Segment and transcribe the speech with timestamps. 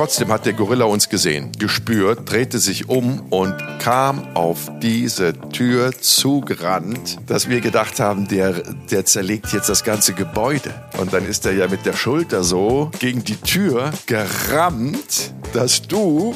[0.00, 5.92] trotzdem hat der Gorilla uns gesehen, gespürt, drehte sich um und kam auf diese Tür
[5.92, 10.72] zugerannt, dass wir gedacht haben, der, der zerlegt jetzt das ganze Gebäude.
[10.96, 16.34] Und dann ist er ja mit der Schulter so gegen die Tür gerammt, dass du,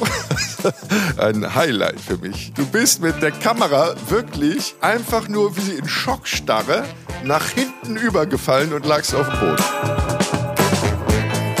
[1.17, 6.83] ein Highlight für mich, du bist mit der Kamera wirklich einfach nur wie in Schockstarre
[7.23, 10.44] nach hinten übergefallen und lagst auf dem Boden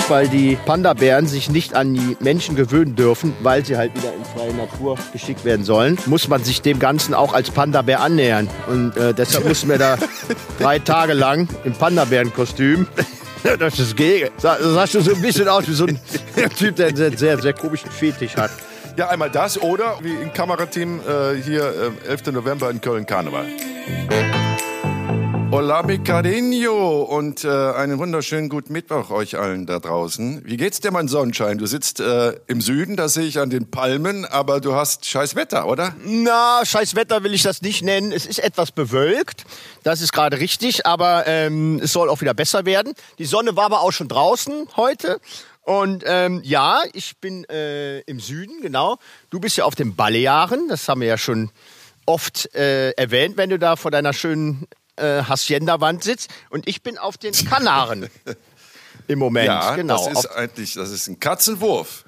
[0.09, 4.25] weil die Panda-Bären sich nicht an die Menschen gewöhnen dürfen, weil sie halt wieder in
[4.25, 8.49] freie Natur geschickt werden sollen, muss man sich dem Ganzen auch als Panda-Bär annähern.
[8.67, 9.97] Und äh, deshalb mussten wir da
[10.59, 12.87] drei Tage lang im Panda-Bären-Kostüm
[13.59, 14.29] das ist gegen.
[14.41, 15.99] Das sah schon so ein bisschen aus wie so ein
[16.57, 18.51] Typ, der einen sehr, sehr komischen Fetisch hat.
[18.97, 22.27] Ja, einmal das oder wie im Kamerateam äh, hier äh, 11.
[22.27, 23.45] November in Köln Karneval.
[25.51, 30.41] Hola mi cariño und äh, einen wunderschönen guten Mittwoch euch allen da draußen.
[30.43, 31.59] Wie geht's dir, mein Sonnenschein?
[31.59, 35.35] Du sitzt äh, im Süden, das sehe ich an den Palmen, aber du hast scheiß
[35.35, 35.95] Wetter, oder?
[36.03, 38.11] Na, scheiß Wetter will ich das nicht nennen.
[38.11, 39.45] Es ist etwas bewölkt,
[39.83, 42.93] das ist gerade richtig, aber ähm, es soll auch wieder besser werden.
[43.19, 45.19] Die Sonne war aber auch schon draußen heute.
[45.61, 48.97] Und ähm, ja, ich bin äh, im Süden, genau.
[49.29, 51.51] Du bist ja auf den Balearen, das haben wir ja schon
[52.05, 56.97] oft äh, erwähnt, wenn du da vor deiner schönen äh, Hacienda-Wand sitzt und ich bin
[56.97, 58.09] auf den Kanaren
[59.07, 59.47] im Moment.
[59.47, 59.97] Ja, genau.
[60.09, 62.05] das ist eigentlich, das ist ein Katzenwurf.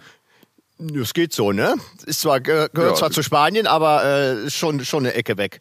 [0.80, 1.75] Das geht so, ne?
[2.05, 2.93] Ist zwar gehört Ja.
[2.93, 5.59] zwar zu Spanien, aber äh, ist schon schon eine Ecke weg.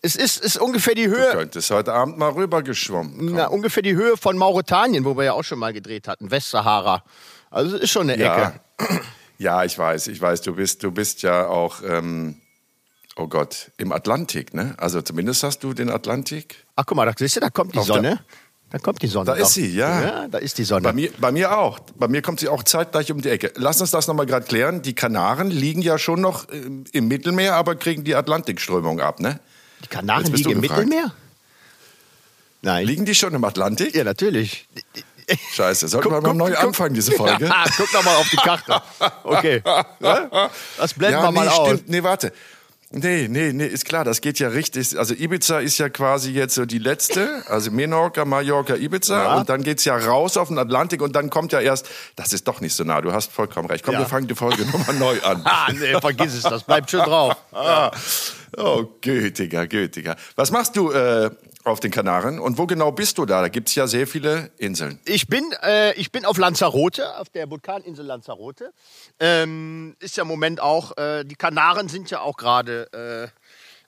[0.00, 3.32] Es ist, ist ungefähr die Du Höhe, könntest heute Abend mal rübergeschwommen.
[3.34, 7.02] na, ungefähr die Höhe von Mauretanien, wo wir ja auch schon mal gedreht hatten, Westsahara.
[7.50, 8.48] Also es ist schon eine Ja.
[8.78, 9.00] Ecke.
[9.38, 12.40] ja, ich weiß, ich weiß, du bist, du bist ja auch, ähm,
[13.16, 14.74] oh Gott, im Atlantik, ne?
[14.78, 16.64] Also zumindest hast du den Atlantik.
[16.76, 18.20] Ach guck mal, da siehst du, da kommt die Auf Sonne.
[18.70, 19.26] Da kommt die Sonne.
[19.26, 19.48] Da ist doch.
[19.50, 20.00] sie, ja.
[20.02, 20.82] Ja, da ist die Sonne.
[20.82, 21.78] Bei mir, bei mir auch.
[21.96, 23.52] Bei mir kommt sie auch zeitgleich um die Ecke.
[23.54, 24.82] Lass uns das nochmal gerade klären.
[24.82, 29.38] Die Kanaren liegen ja schon noch ähm, im Mittelmeer, aber kriegen die Atlantikströmung ab, ne?
[29.84, 30.86] die Kanaren liegen im gefragt.
[30.86, 31.12] Mittelmeer?
[32.62, 32.86] Nein.
[32.86, 33.94] Liegen die schon im Atlantik?
[33.94, 34.66] ja, natürlich.
[35.52, 37.46] Scheiße, sollten wir mal neu anfangen, diese Folge?
[37.48, 38.82] Ja, guck doch mal auf die Karte.
[39.22, 39.62] Okay.
[40.00, 40.50] Ja?
[40.78, 41.68] Das blenden wir mal nee, aus.
[41.68, 41.88] stimmt.
[41.88, 42.32] Nee, warte.
[42.96, 44.96] Nee, nee, nee, ist klar, das geht ja richtig.
[44.96, 49.34] Also Ibiza ist ja quasi jetzt so die letzte, also Menorca, Mallorca, Ibiza Ja.
[49.38, 52.46] und dann geht's ja raus auf den Atlantik und dann kommt ja erst, das ist
[52.46, 53.84] doch nicht so nah, du hast vollkommen recht.
[53.84, 54.00] Komm, Ja.
[54.00, 55.42] wir fangen die Folge nochmal neu an.
[55.44, 57.34] Ah, nee, vergiss es, das bleibt schon drauf.
[57.52, 57.90] Ah.
[58.56, 60.14] Oh, gütiger, gütiger.
[60.36, 61.30] Was machst du äh,
[61.64, 63.40] auf den Kanaren und wo genau bist du da?
[63.40, 64.98] Da gibt's ja sehr viele Inseln.
[65.06, 68.72] Ich bin, äh, ich bin auf Lanzarote, auf der Vulkaninsel Lanzarote.
[69.18, 73.40] Ähm, ist ja im Moment auch, äh, die Kanaren sind ja auch gerade äh,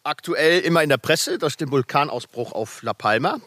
[0.05, 3.39] aktuell immer in der Presse durch den Vulkanausbruch auf La Palma.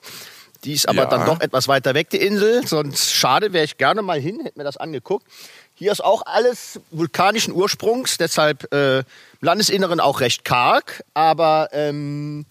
[0.65, 1.05] Die ist aber Ja.
[1.05, 2.67] dann doch etwas weiter weg, die Insel.
[2.67, 5.25] Sonst schade, wäre ich gerne mal hin, hätte mir das angeguckt.
[5.73, 9.05] Hier ist auch alles vulkanischen Ursprungs, deshalb äh, im
[9.39, 11.01] Landesinneren auch recht karg.
[11.13, 12.45] Aber ähm,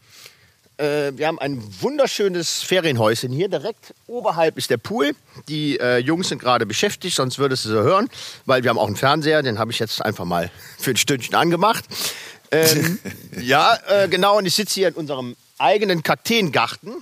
[0.78, 3.48] äh, wir haben ein wunderschönes Ferienhäuschen hier.
[3.48, 5.12] Direkt oberhalb ist der Pool.
[5.48, 8.08] Die äh, Jungs sind gerade beschäftigt, sonst würdest du sie hören,
[8.46, 11.34] weil wir haben auch einen Fernseher, den habe ich jetzt einfach mal für ein Stündchen
[11.34, 11.84] angemacht.
[12.50, 12.98] Ähm,
[13.40, 16.94] ja, äh, genau, und ich sitze hier in unserem eigenen Kakteengarten.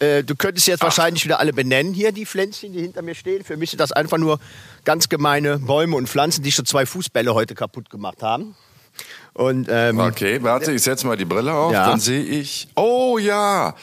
[0.00, 3.44] Äh, du könntest jetzt wahrscheinlich wieder alle benennen hier, die Pflänzchen, die hinter mir stehen.
[3.44, 4.38] Für mich sind das einfach nur
[4.84, 8.54] ganz gemeine Bäume und Pflanzen, die schon zwei Fußbälle heute kaputt gemacht haben.
[9.38, 11.88] Und ähm, Okay, warte, ich setze mal die Brille auf, Ja.
[11.90, 12.66] dann sehe ich.
[12.74, 13.76] Oh ja,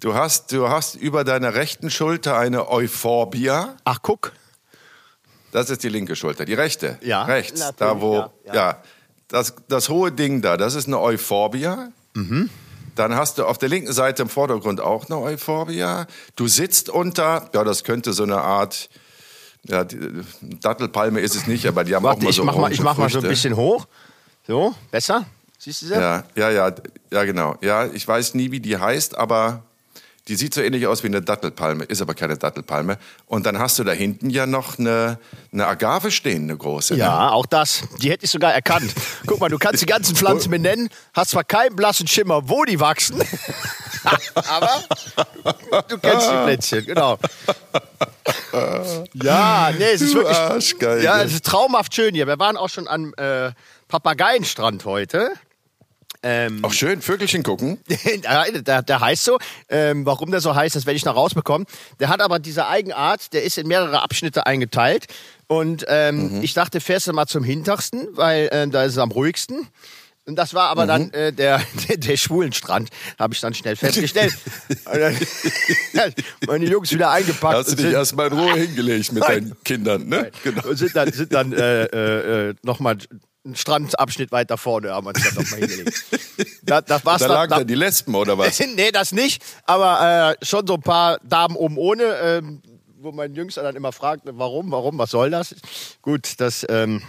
[0.00, 3.74] du hast, du hast über deiner rechten Schulter eine Euphorbia.
[3.84, 4.32] ach guck,
[5.50, 6.98] Das ist die linke Schulter, die rechte.
[7.00, 8.82] Ja, Rechts, natürlich, da wo, ja, ja, ja.
[9.28, 11.88] das, das hohe Ding da, das ist eine Euphorbia.
[12.12, 12.50] Mhm.
[12.94, 16.06] Dann hast du auf der linken Seite im Vordergrund auch eine Euphorbia.
[16.36, 18.90] Du sitzt unter, ja, das könnte so eine Art,
[19.64, 19.96] ja, die,
[20.60, 22.82] Dattelpalme ist es nicht, aber die haben auch warte, mal ich so mach mal, ich
[22.82, 23.86] mach mal so ein bisschen hoch.
[24.48, 25.26] So, besser?
[25.58, 25.92] Siehst du sie?
[25.92, 26.72] Ja, ja, ja,
[27.12, 27.56] ja, genau.
[27.60, 29.62] Ja, ich weiß nie, wie die heißt, aber
[30.26, 32.96] die sieht so ähnlich aus wie eine Dattelpalme, ist aber keine Dattelpalme.
[33.26, 35.18] Und dann hast du da hinten ja noch eine,
[35.52, 36.94] eine Agave stehen, eine große.
[36.94, 37.00] Ne?
[37.00, 37.82] Ja, auch das.
[38.00, 38.90] Die hätte ich sogar erkannt.
[39.26, 42.80] Guck mal, du kannst die ganzen Pflanzen benennen, hast zwar keinen blassen Schimmer, wo die
[42.80, 43.22] wachsen,
[44.34, 44.84] aber
[45.88, 47.18] du, kennst die Plätzchen, genau.
[49.12, 50.38] Ja, nee, es ist wirklich.
[50.38, 51.02] Arschgeige.
[51.02, 52.26] Ja, es ist traumhaft schön hier.
[52.26, 53.50] Wir waren auch schon am äh,
[53.88, 55.30] Papageienstrand heute.
[56.22, 57.78] Ähm, Auch schön, Vögelchen gucken.
[58.66, 59.38] Der, der heißt so.
[59.68, 61.66] Ähm, warum der so heißt, das werde ich noch rausbekommen.
[62.00, 65.06] Der hat aber diese Eigenart, der ist in mehrere Abschnitte eingeteilt.
[65.46, 69.12] Und ähm, ich dachte, fährst du mal zum hintersten, weil äh, da ist es am
[69.12, 69.68] ruhigsten.
[70.26, 74.34] Und das war aber dann äh, der, der, der Schwulenstrand, habe ich dann schnell festgestellt.
[74.84, 75.16] Und dann-
[76.46, 77.54] Meine Jungs wieder eingepackt.
[77.56, 80.30] Hast du dich sind- erstmal in Ruhe hingelegt mit deinen Kindern, ne?
[80.42, 80.66] Genau.
[80.66, 82.98] und sind dann, sind dann äh, äh, äh, nochmal
[83.44, 86.04] einen Strandabschnitt weiter vorne, haben wir uns dann nochmal hingelegt.
[86.62, 88.60] Da, das war's Da lagen dann die Lesben oder was?
[88.76, 92.62] nee, das nicht, aber äh, schon so ein paar Damen oben ohne, ähm,
[92.98, 95.54] wo mein Jüngster dann immer fragt, warum, warum, was soll das?
[96.02, 97.02] Gut, das, ähm,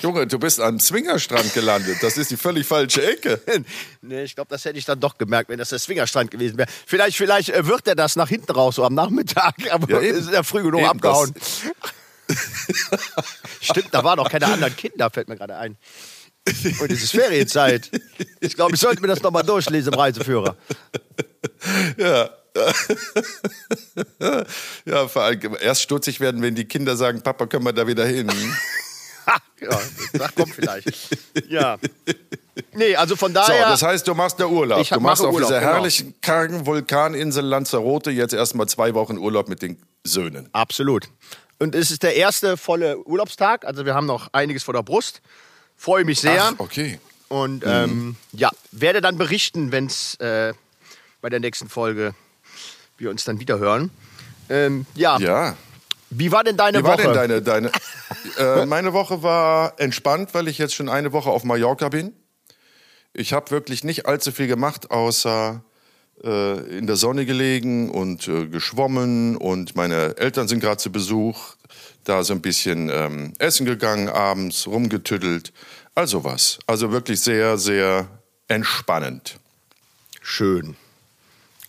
[0.00, 1.98] Junge, du bist am Swingerstrand gelandet.
[2.00, 3.40] Das ist die völlig falsche Ecke.
[4.00, 6.68] nee, ich glaube, das hätte ich dann doch gemerkt, wenn das der Swingerstrand gewesen wäre.
[6.86, 10.30] Vielleicht, vielleicht äh, wird er das nach hinten raus, so am Nachmittag, aber Ja, ist
[10.30, 11.34] ja früh genug Eben, abgehauen.
[13.66, 15.76] Stimmt, da waren auch keine anderen Kinder, fällt mir gerade ein.
[16.80, 17.90] Und es ist Ferienzeit.
[18.40, 20.56] Ich glaube, ich sollte mir das nochmal durchlesen im Reiseführer.
[21.96, 22.30] Ja.
[24.86, 28.06] ja, vor allem erst stutzig werden, wenn die Kinder sagen, Papa, können wir da wieder
[28.06, 28.30] hin?
[29.60, 29.80] Ja,
[30.12, 30.88] das kommt vielleicht.
[31.48, 31.78] Ja.
[32.72, 33.70] Nee, also von So, daher.
[33.70, 34.80] das heißt, du machst da Urlaub.
[34.80, 35.72] Ich du machst auf Urlaub, dieser genau.
[35.72, 40.48] herrlichen, kargen Vulkaninsel Lanzarote jetzt erstmal zwei Wochen Urlaub mit den Söhnen.
[40.52, 41.08] Absolut.
[41.58, 43.64] Und es ist der erste volle Urlaubstag.
[43.64, 45.22] Also wir haben noch einiges vor der Brust.
[45.76, 46.42] Freue mich sehr.
[46.42, 47.00] Ach, okay.
[47.28, 50.52] Und ähm, ja, werde dann berichten, wenn es äh,
[51.20, 52.14] bei der nächsten Folge
[52.98, 53.90] wir uns dann wieder hören.
[54.48, 55.18] Ähm, ja.
[55.18, 55.56] Ja.
[56.10, 57.02] wie war denn deine Wie war Woche?
[57.02, 57.72] denn deine, deine
[58.38, 62.14] äh, meine Woche war entspannt, weil ich jetzt schon eine Woche auf Mallorca bin.
[63.12, 65.64] Ich habe wirklich nicht allzu viel gemacht, außer
[66.24, 71.54] äh, in der Sonne gelegen und äh, geschwommen und meine Eltern sind gerade zu Besuch,
[72.04, 75.52] da so ein bisschen ähm, essen gegangen abends, rumgetüddelt,
[75.94, 76.58] also was.
[76.66, 78.08] Also wirklich sehr, sehr
[78.48, 79.38] entspannend.
[80.22, 80.76] Schön.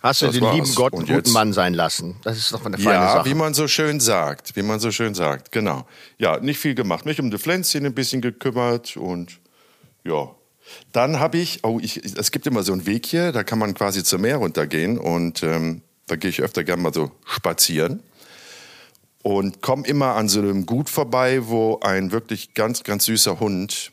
[0.00, 0.54] Hast du Das den war's.
[0.54, 2.16] lieben Gott einen guten Mann sein lassen?
[2.22, 3.28] Das ist doch eine feine Ja, Sache.
[3.28, 5.88] wie man so schön sagt, wie man so schön sagt, genau.
[6.18, 9.38] Ja, nicht viel gemacht, mich um die Pflänzchen ein bisschen gekümmert und
[10.04, 10.30] ja.
[10.92, 13.74] Dann habe ich, oh, ich, es gibt immer so einen Weg hier, da kann man
[13.74, 18.02] quasi zum Meer runtergehen und ähm, da gehe ich öfter gerne mal so spazieren
[19.22, 23.92] und komme immer an so einem Gut vorbei, wo ein wirklich ganz, ganz süßer Hund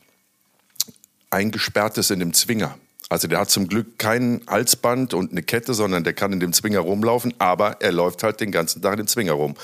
[1.30, 2.78] eingesperrt ist in dem Zwinger.
[3.08, 6.52] Also der hat zum Glück kein Halsband und eine Kette, sondern der kann in dem
[6.52, 9.54] Zwinger rumlaufen, aber er läuft halt den ganzen Tag in dem Zwinger rum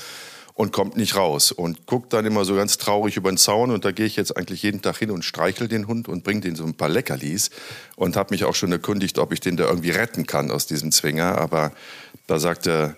[0.55, 3.85] und kommt nicht raus und guckt dann immer so ganz traurig über den Zaun und
[3.85, 6.55] da gehe ich jetzt eigentlich jeden Tag hin und streichel den Hund und bringe den
[6.55, 7.49] so ein paar Leckerlis
[7.95, 10.91] und habe mich auch schon erkundigt, ob ich den da irgendwie retten kann aus diesem
[10.91, 11.71] Zwinger, aber
[12.27, 12.95] da sagte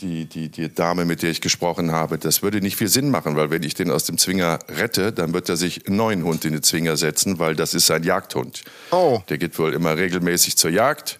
[0.00, 3.36] die, die, die Dame, mit der ich gesprochen habe, das würde nicht viel Sinn machen,
[3.36, 6.44] weil wenn ich den aus dem Zwinger rette, dann wird er sich einen neuen Hund
[6.44, 8.62] in den Zwinger setzen, weil das ist sein Jagdhund.
[8.90, 9.20] Oh.
[9.28, 11.17] Der geht wohl immer regelmäßig zur Jagd.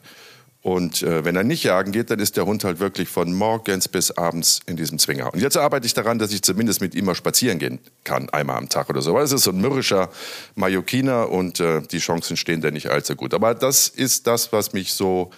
[0.69, 3.88] Und äh, wenn er nicht jagen geht, dann ist der Hund halt wirklich von morgens
[3.88, 5.32] bis abends in diesem Zwinger.
[5.32, 8.59] Und jetzt arbeite ich daran, dass ich zumindest mit ihm mal spazieren gehen kann, einmal
[8.59, 9.15] am Tag oder so.
[9.15, 10.11] Weil es ist so ein mürrischer
[10.56, 13.32] Mallorquiner und äh, die Chancen stehen da nicht allzu gut.
[13.32, 15.31] Aber das ist das, was mich so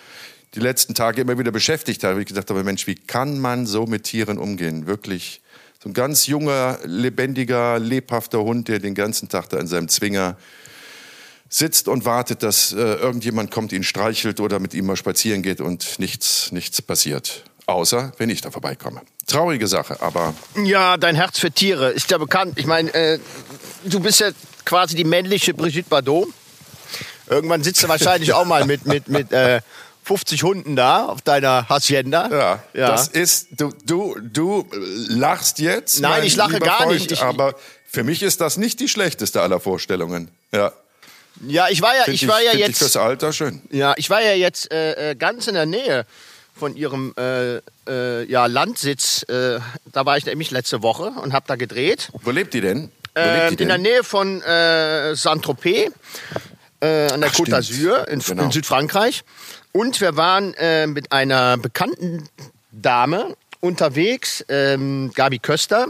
[0.56, 2.19] die letzten Tage immer wieder beschäftigt hat.
[2.19, 4.88] Ich gedacht habe, Mensch, wie kann man so mit Tieren umgehen?
[4.88, 5.43] Wirklich
[5.81, 10.37] so ein ganz junger, lebendiger, lebhafter Hund, der den ganzen Tag da in seinem Zwinger
[11.52, 15.61] sitzt und wartet, dass äh, irgendjemand kommt, ihn streichelt oder mit ihm mal spazieren geht
[15.61, 17.44] und nichts, nichts passiert.
[17.67, 19.02] Außer, wenn ich da vorbeikomme.
[19.26, 22.55] Traurige Sache, aber Ja, dein Herz für Tiere ist ja bekannt.
[22.56, 23.19] Ich meine, äh,
[23.85, 24.31] du bist ja
[24.64, 26.29] quasi die männliche Brigitte Bardot.
[27.29, 29.61] Irgendwann sitzt du wahrscheinlich auch mal mit, mit, mit äh,
[30.05, 32.29] 50 Hunden da auf deiner Hacienda.
[32.31, 32.88] ja, ja.
[32.91, 34.67] das ist, du, du, du
[35.08, 36.00] lachst jetzt.
[36.00, 37.12] Nein, ich lache gar Freund, nicht.
[37.12, 37.54] Ich- aber
[37.87, 40.30] für mich ist das nicht die schlechteste aller Vorstellungen.
[40.52, 40.73] Ja,
[41.47, 43.62] ja, ich war ja, find ich war ja find Ich jetzt, fürs Alter schön.
[43.70, 46.04] ja, ich war ja jetzt äh, äh, ganz in der Nähe
[46.59, 47.56] von ihrem äh,
[47.88, 49.23] äh, ja, Landsitz.
[49.28, 49.61] Äh,
[49.92, 52.11] da war ich nämlich letzte Woche und habe da gedreht.
[52.23, 52.90] Wo lebt die denn?
[53.14, 53.82] Wo Äh, lebt die in der denn?
[53.82, 55.90] Nähe von äh, Saint-Tropez,
[56.80, 58.44] äh, an der Ach, Côte d'Azur in, Genau.
[58.44, 59.23] in Südfrankreich.
[59.73, 62.28] Und wir waren äh, mit einer bekannten
[62.73, 65.87] Dame unterwegs, ähm, Gabi Köster.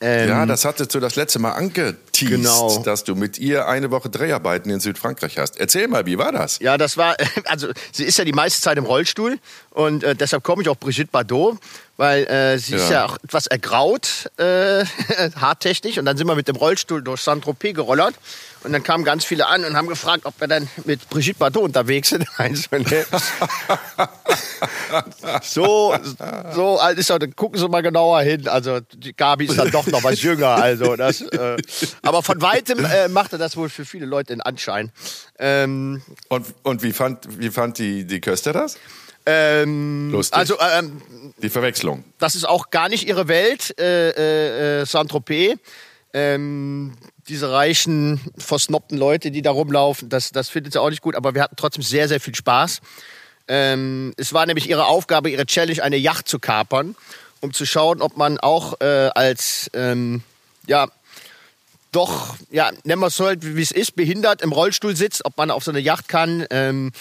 [0.00, 2.82] Ähm, Ja, das hattest du das letzte Mal angeteased, Genau.
[2.84, 5.58] dass du mit ihr eine Woche Dreharbeiten in Südfrankreich hast.
[5.58, 6.58] Erzähl mal, wie war das?
[6.60, 7.16] Ja, das war,
[7.46, 9.38] also sie ist ja die meiste Zeit im Rollstuhl
[9.70, 11.58] und äh, deshalb komme ich auch Brigitte Bardot,
[11.96, 12.94] weil äh, sie ist Ja.
[12.94, 14.84] ja auch etwas ergraut, äh,
[15.40, 15.96] haartechnisch.
[15.98, 18.14] Und dann sind wir mit dem Rollstuhl durch Saint-Tropez gerollert
[18.66, 21.62] und dann kamen ganz viele an und haben gefragt, ob wir dann mit Brigitte Bardot
[21.64, 22.26] unterwegs sind.
[22.38, 23.06] Also, ne?
[25.42, 25.94] so,
[26.54, 28.48] so alt ist er, dann gucken Sie mal genauer hin.
[28.48, 30.48] Also die Gabi ist dann doch noch was jünger.
[30.48, 31.56] Also das, äh,
[32.02, 34.90] aber von weitem äh, machte das wohl für viele Leute den Anschein.
[35.38, 38.78] Ähm, Und, und wie fand, wie fand die, die Köster das?
[39.26, 40.36] ähm, Lustig.
[40.36, 41.00] also ähm,
[41.42, 42.04] Die Verwechslung.
[42.18, 45.58] das ist auch gar nicht ihre Welt, äh, äh, äh, Saint-Tropez.
[46.12, 46.94] Ähm,
[47.28, 51.34] diese reichen, versnobten Leute, die da rumlaufen, das, das findet sie auch nicht gut, aber
[51.34, 52.80] wir hatten trotzdem sehr, sehr viel Spaß.
[53.48, 56.96] Ähm, es war nämlich ihre Aufgabe, ihre Challenge, eine Yacht zu kapern,
[57.40, 60.22] um zu schauen, ob man auch äh, als, ähm,
[60.66, 60.88] ja,
[61.92, 65.50] doch, ja, nennen wir es halt, wie es ist, behindert im Rollstuhl sitzt, ob man
[65.50, 66.44] auf so eine Yacht kann.
[66.50, 66.92] Ähm,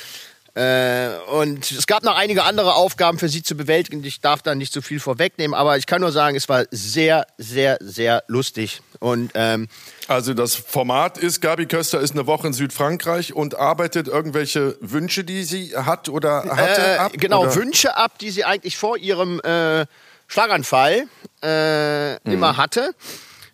[0.56, 4.04] äh, und es gab noch einige andere Aufgaben für sie zu bewältigen.
[4.06, 7.28] Ich darf da nicht so viel vorwegnehmen, aber ich kann nur sagen, es war sehr,
[7.38, 8.82] sehr, sehr lustig.
[9.00, 9.68] Und ähm,
[10.08, 15.26] also das Format ist, Gabi Köster ist eine Woche in Südfrankreich und arbeitet irgendwelche Wünsche,
[15.26, 17.12] die sie hat oder hatte, äh, ab?
[17.16, 17.56] Genau, oder?
[17.56, 19.86] Wünsche ab, die sie eigentlich vor ihrem äh,
[20.28, 21.08] Schlaganfall
[21.44, 22.20] äh, Mhm.
[22.26, 22.96] immer hatte,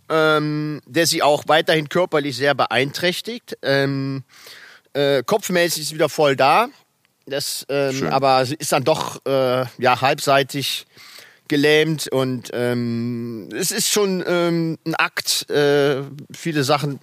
[0.10, 3.58] ähm, der sie auch weiterhin körperlich sehr beeinträchtigt.
[3.64, 4.24] Ähm,
[4.94, 6.68] äh, kopfmäßig ist sie wieder voll da.
[7.32, 8.10] Das, ähm, Schön.
[8.10, 10.86] aber sie ist dann doch äh, ja, halbseitig
[11.48, 16.02] gelähmt und ähm, es ist schon ähm, ein Akt, äh,
[16.34, 17.00] viele Sachen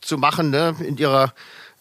[0.00, 1.34] zu machen ne, in ihrer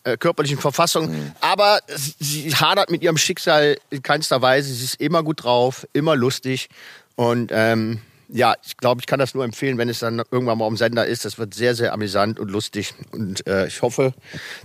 [0.03, 1.11] äh, körperlichen Verfassung.
[1.11, 1.31] Mhm.
[1.39, 1.79] Aber
[2.19, 4.73] sie hadert mit ihrem Schicksal in keinster Weise.
[4.73, 6.69] Sie ist immer gut drauf, immer lustig
[7.15, 10.65] und ähm, ja, ich glaube, ich kann das nur empfehlen, wenn es dann irgendwann mal
[10.67, 11.25] am Sender ist.
[11.25, 12.93] Das wird sehr, sehr amüsant und lustig.
[13.11, 14.13] Und äh, ich hoffe,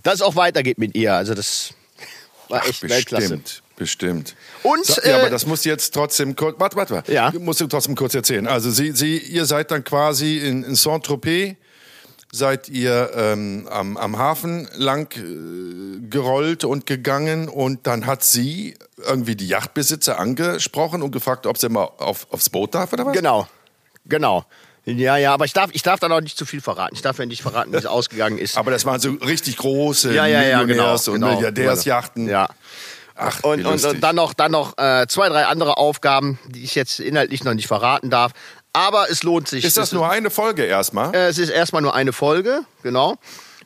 [0.03, 1.15] dass es auch weitergeht mit ihr.
[1.15, 1.75] Also das
[2.51, 3.37] war echt Weltklasse.
[3.39, 4.37] Bestimmt, bestimmt.
[4.63, 6.57] Und, Sa- ja, äh, aber das musst du jetzt trotzdem kurz.
[6.59, 7.13] Warte, warte, warte.
[7.13, 7.33] Ja.
[7.39, 8.47] Musst du trotzdem kurz erzählen.
[8.47, 11.57] Also Sie, Sie, ihr seid dann quasi in, in Saint-Tropez,
[12.33, 18.75] seid ihr ähm, am, am Hafen lang äh, gerollt und gegangen und dann hat sie
[19.05, 23.15] irgendwie die Yachtbesitzer angesprochen und gefragt, ob sie mal auf, aufs Boot darf oder was?
[23.17, 23.49] Genau,
[24.07, 24.45] genau.
[24.85, 26.95] Ja, ja, aber ich darf, ich darf dann auch nicht zu viel verraten.
[26.95, 28.57] Ich darf ja nicht verraten, wie es ausgegangen ist.
[28.57, 31.35] Aber das waren so richtig große ja, ja, ja, genau, und genau.
[31.35, 32.29] Milliardärsjachten.
[32.29, 32.49] Ja.
[33.15, 36.75] Ach, Und, und, und dann noch, dann noch äh, zwei, drei andere Aufgaben, die ich
[36.75, 38.33] jetzt inhaltlich noch nicht verraten darf.
[38.73, 39.65] Aber es lohnt sich.
[39.65, 41.15] Ist das Es nur eine Folge erstmal?
[41.15, 43.17] Äh, es ist erstmal nur eine Folge, genau.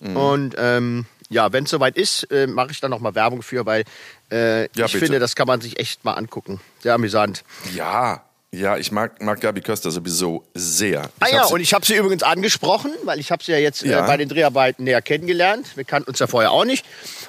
[0.01, 0.17] Mhm.
[0.17, 3.65] Und ähm, ja, wenn es soweit ist, äh, mache ich dann noch mal Werbung für,
[3.65, 3.85] weil
[4.33, 4.99] äh, Ja, ich bitte.
[4.99, 6.61] finde, das kann man sich echt mal angucken.
[6.81, 7.45] Sehr amüsant.
[7.75, 8.25] Ja,
[8.59, 11.11] ja, ich mag, mag Gabi Köster sowieso sehr.
[11.21, 13.53] Ah Ich ja, hab sie- und ich habe sie übrigens angesprochen, weil ich habe sie
[13.53, 14.05] ja jetzt Ja.
[14.05, 15.67] Äh, bei den Dreharbeiten näher kennengelernt.
[15.77, 16.85] Wir kannten uns ja vorher auch nicht.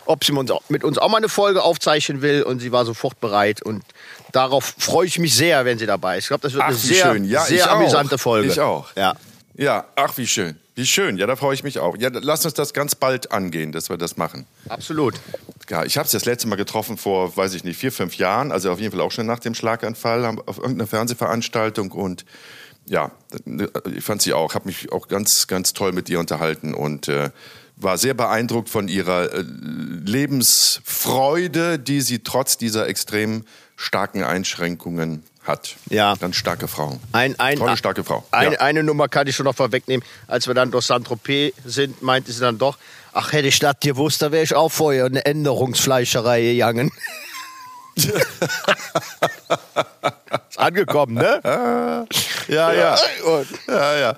[0.05, 2.71] Ob sie mit uns, auch- mit uns auch mal eine Folge aufzeichnen will und sie
[2.71, 3.83] war sofort bereit und
[4.31, 6.25] darauf freue ich mich sehr, wenn sie dabei ist.
[6.25, 7.23] Ich glaube, das wird Ach, eine sehr, schön.
[7.25, 7.75] Ja, sehr auch.
[7.77, 8.47] amüsante Folge.
[8.49, 8.87] Ich auch.
[8.95, 9.15] Ja.
[9.55, 10.59] Ja, ach, wie schön.
[10.75, 11.17] Wie schön.
[11.17, 11.95] Ja, da freue ich mich auch.
[11.97, 14.45] Ja, lass uns das ganz bald angehen, dass wir das machen.
[14.67, 15.15] Absolut.
[15.69, 18.51] Ja, ich habe es das letzte Mal getroffen vor, weiß ich nicht, vier, fünf Jahren.
[18.51, 21.91] Also auf jeden Fall auch schon nach dem Schlaganfall auf irgendeiner Fernsehveranstaltung.
[21.91, 22.25] Und
[22.85, 23.11] ja,
[23.95, 27.29] ich fand sie auch, habe mich auch ganz, ganz toll mit ihr unterhalten und äh,
[27.77, 33.45] war sehr beeindruckt von ihrer äh, Lebensfreude, die sie trotz dieser extrem
[33.77, 35.75] starken Einschränkungen hat.
[35.89, 36.15] Ja.
[36.15, 36.99] Ganz starke Frau.
[37.11, 38.23] Ein, ein, Tolle, starke Frau.
[38.31, 38.59] Ein, Ja.
[38.59, 40.05] Eine Nummer kann ich schon noch vorwegnehmen.
[40.27, 42.77] Als wir dann durch Saint-Tropez sind, meinte sie dann doch,
[43.13, 46.91] ach, hätte ich das gewusst, da wäre ich auch vorher in eine Änderungsfleischerei gegangen.
[47.95, 48.09] Ist
[50.57, 52.07] angekommen, ne?
[52.47, 52.97] Ja, ja.
[53.67, 54.17] Ja, ja.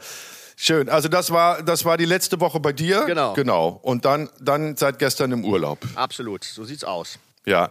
[0.55, 0.89] Schön.
[0.89, 3.03] Also das war, das war die letzte Woche bei dir.
[3.05, 3.33] Genau.
[3.33, 3.79] Genau.
[3.83, 5.79] Und dann, dann seit gestern im Urlaub.
[5.95, 7.19] absolut, so sieht's aus.
[7.45, 7.69] Ja.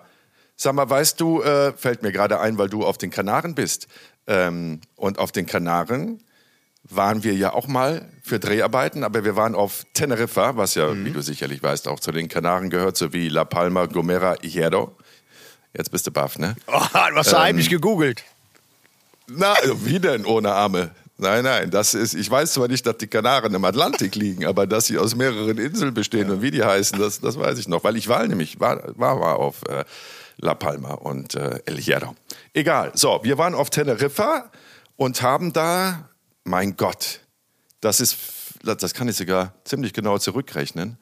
[0.57, 3.89] Sag mal, weißt du, äh, fällt mir gerade ein, weil du auf den Kanaren bist.
[4.27, 6.21] Ähm, und auf den Kanaren
[6.83, 11.11] waren wir ja auch mal für Dreharbeiten, aber wir waren auf Teneriffa, was ja, wie
[11.11, 14.97] du sicherlich weißt, auch zu den Kanaren gehört, sowie La Palma, Gomera, Hierro.
[15.77, 16.57] Jetzt bist du baff, ne?
[16.67, 18.25] Oh, du hast ja heimlich gegoogelt.
[19.29, 20.91] Na, also wie denn ohne Arme?
[21.19, 24.67] Nein, nein, das ist, ich weiß zwar nicht, dass die Kanaren im Atlantik liegen, aber
[24.67, 27.85] dass sie aus mehreren Inseln bestehen und wie die heißen, das, das weiß ich noch,
[27.85, 29.85] weil ich war nämlich, war, war, war auf äh,
[30.39, 32.15] La Palma und äh, El Hierro.
[32.53, 34.51] Egal, so, wir waren auf Teneriffa
[34.97, 36.11] und haben da,
[36.45, 37.21] mein Gott,
[37.81, 38.17] das ist,
[38.63, 40.99] das kann ich sogar ziemlich genau zurückrechnen,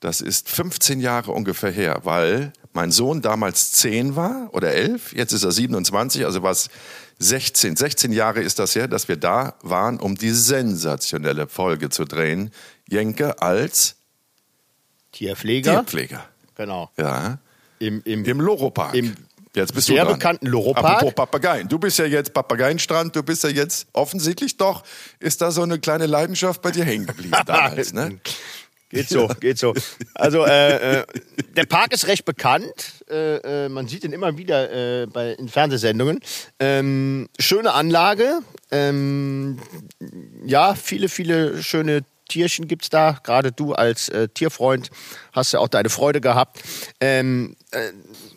[0.00, 5.32] das ist 15 Jahre ungefähr her, weil mein Sohn damals 10 war oder 11, jetzt
[5.32, 6.68] ist er 27, also war es
[7.18, 7.76] 16.
[7.76, 12.50] 16 Jahre ist das her, dass wir da waren, um die sensationelle Folge zu drehen.
[12.88, 13.96] Jenke als
[15.12, 15.72] Tierpfleger.
[15.72, 16.28] Tierpfleger.
[16.56, 16.90] Genau.
[16.98, 17.38] Ja.
[17.78, 18.94] Im, im, Im Loropark.
[18.94, 19.14] Im
[19.54, 20.18] jetzt bist sehr du dran.
[20.18, 20.84] bekannten Loropark.
[20.84, 21.68] Apropos Papageien.
[21.68, 24.84] Du bist ja jetzt Papageienstrand, du bist ja jetzt offensichtlich doch,
[25.18, 28.20] ist da so eine kleine Leidenschaft bei dir hängen geblieben damals, ne?
[28.88, 29.74] Geht so, geht so.
[30.14, 31.06] Also äh, äh,
[31.56, 33.04] der Park ist recht bekannt.
[33.10, 36.20] Äh, äh, man sieht ihn immer wieder äh, bei, in Fernsehsendungen.
[36.60, 38.38] Ähm, schöne Anlage.
[38.70, 39.58] Ähm,
[40.44, 43.18] ja, viele, viele schöne Tierchen gibt's da.
[43.22, 44.90] Gerade du als äh, Tierfreund
[45.32, 46.62] hast ja auch deine Freude gehabt.
[47.00, 47.92] Ähm, äh,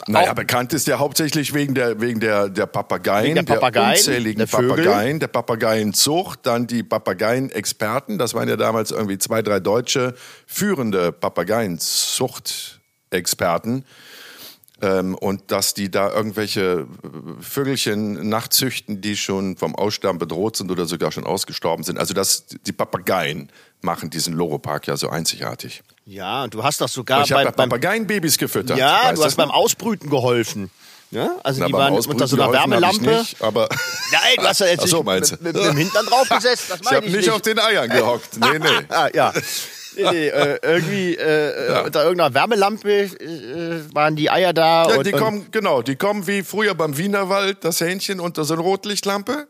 [0.08, 4.40] Naja, bekannt ist der hauptsächlich wegen der, wegen der, der Papageien, Wegen der Papageien, unzähligen
[4.40, 4.48] der.
[4.48, 10.16] Papageien, der Papageienzucht, dann die Papageien-Experten, das waren ja damals irgendwie zwei, drei deutsche
[10.46, 13.86] führende Papageienzucht-Experten.
[14.82, 20.72] Ähm, und dass die da irgendwelche äh, Vögelchen nachzüchten, die schon vom Aussterben bedroht sind
[20.72, 21.98] oder sogar schon ausgestorben sind.
[22.00, 25.84] Also das, die Papageien machen diesen Loro-Park ja so einzigartig.
[26.06, 28.78] ja, und du hast doch sogar ich habe ja beim, Papageienbabys gefüttert.
[28.78, 30.72] ja, du hast beim Ausbrüten geholfen.
[31.12, 33.10] Ja, also Na, die waren unter so einer Wärmelampe.
[33.10, 33.68] Nicht, aber
[34.12, 36.70] Nein, du hast ja jetzt so, mit, mit, mit dem Hintern draufgesetzt.
[36.70, 37.32] Das ich meine habe ich nicht, nicht.
[37.32, 38.38] auf den Eiern gehockt.
[38.40, 38.68] Nee, nee.
[39.16, 39.34] Ja.
[39.96, 43.10] Nee, nee, äh, irgendwie äh, unter irgendeiner Wärmelampe äh,
[43.94, 44.88] waren die Eier da.
[44.90, 48.54] Ja, und, die kommen, genau, die kommen wie früher beim Wienerwald, das Hähnchen unter so
[48.54, 49.48] einer Rotlichtlampe.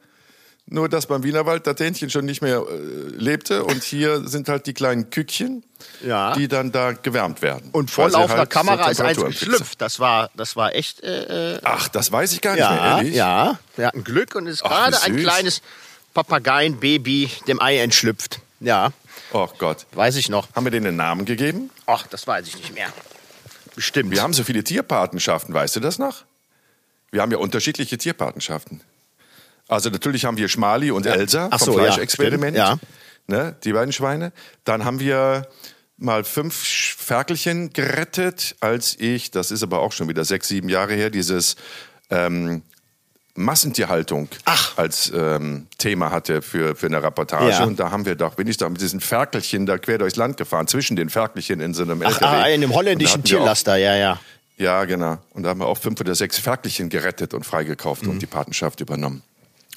[0.71, 4.67] Nur, dass beim Wienerwald das Hähnchen schon nicht mehr äh, lebte und hier sind halt
[4.67, 5.63] die kleinen Kükchen,
[6.05, 6.33] Ja.
[6.35, 7.69] die dann da gewärmt werden.
[7.71, 9.81] und vor laufender halt Kamera ist eins geschlüpft.
[9.81, 11.01] Das war, das war echt.
[11.03, 13.15] Äh, äh, Ach, das weiß ich gar nicht mehr, ja, ehrlich.
[13.15, 13.59] ja.
[13.77, 15.63] Wir hatten Glück und es ist gerade ein kleines
[16.13, 18.39] Papageienbaby dem Ei entschlüpft.
[18.59, 18.91] Ja,
[19.31, 19.85] Oh Gott.
[19.93, 20.53] weiß ich noch.
[20.55, 21.69] Haben wir denen einen Namen gegeben?
[21.85, 22.91] Ach, das weiß ich nicht mehr.
[23.75, 24.11] Bestimmt.
[24.11, 26.23] Wir haben so viele Tierpatenschaften, weißt du das noch?
[27.11, 28.81] Wir haben ja unterschiedliche Tierpatenschaften.
[29.67, 32.57] Also natürlich haben wir Schmali und Elsa Ach vom so, ja, Fleischexperiment.
[32.57, 32.81] stimmt,
[33.27, 34.31] Ne, die beiden Schweine.
[34.63, 35.47] Dann haben wir
[35.97, 36.55] mal fünf
[36.97, 41.55] Ferkelchen gerettet, als ich, das ist aber auch schon wieder sechs, sieben Jahre her, dieses
[42.09, 42.63] ähm,
[43.39, 44.77] Massentierhaltung Ach.
[44.77, 47.49] als ähm, Thema hatte für, für eine Reportage.
[47.49, 47.63] Ja.
[47.63, 50.37] Und da haben wir doch, bin ich da mit diesen Ferkelchen da quer durchs Land
[50.37, 52.25] gefahren, zwischen den Ferkelchen in so einem Ach, LKW.
[52.25, 54.19] ah, in da holländischen wir auch- Tierlaster, ja, ja.
[54.57, 55.17] ja, genau.
[55.33, 58.09] Und da haben wir auch fünf oder sechs Ferkelchen gerettet und freigekauft Mhm.
[58.11, 59.23] und die Patenschaft übernommen.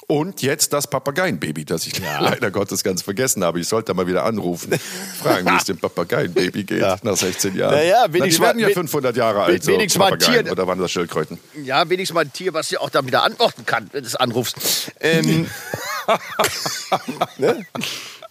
[0.08, 3.60] Und jetzt das Papageienbaby, das ich leider Gottes ganz vergessen habe.
[3.60, 4.72] Ich sollte mal wieder anrufen,
[5.22, 6.98] fragen, wie es dem Papageienbaby geht Ja.
[7.02, 7.74] nach 16 Jahren.
[7.74, 10.18] Na ja, Na, wenigstens die werden ja mal- 500 Jahre alt, so wenigstens mal.
[10.18, 11.38] Tier- Oder waren das Schildkröten?
[11.64, 14.16] Ja, wenigstens mal ein Tier, was dir auch dann wieder antworten kann, wenn du es
[14.16, 14.92] anrufst.
[15.00, 15.46] Ähm,
[17.38, 17.64] ne?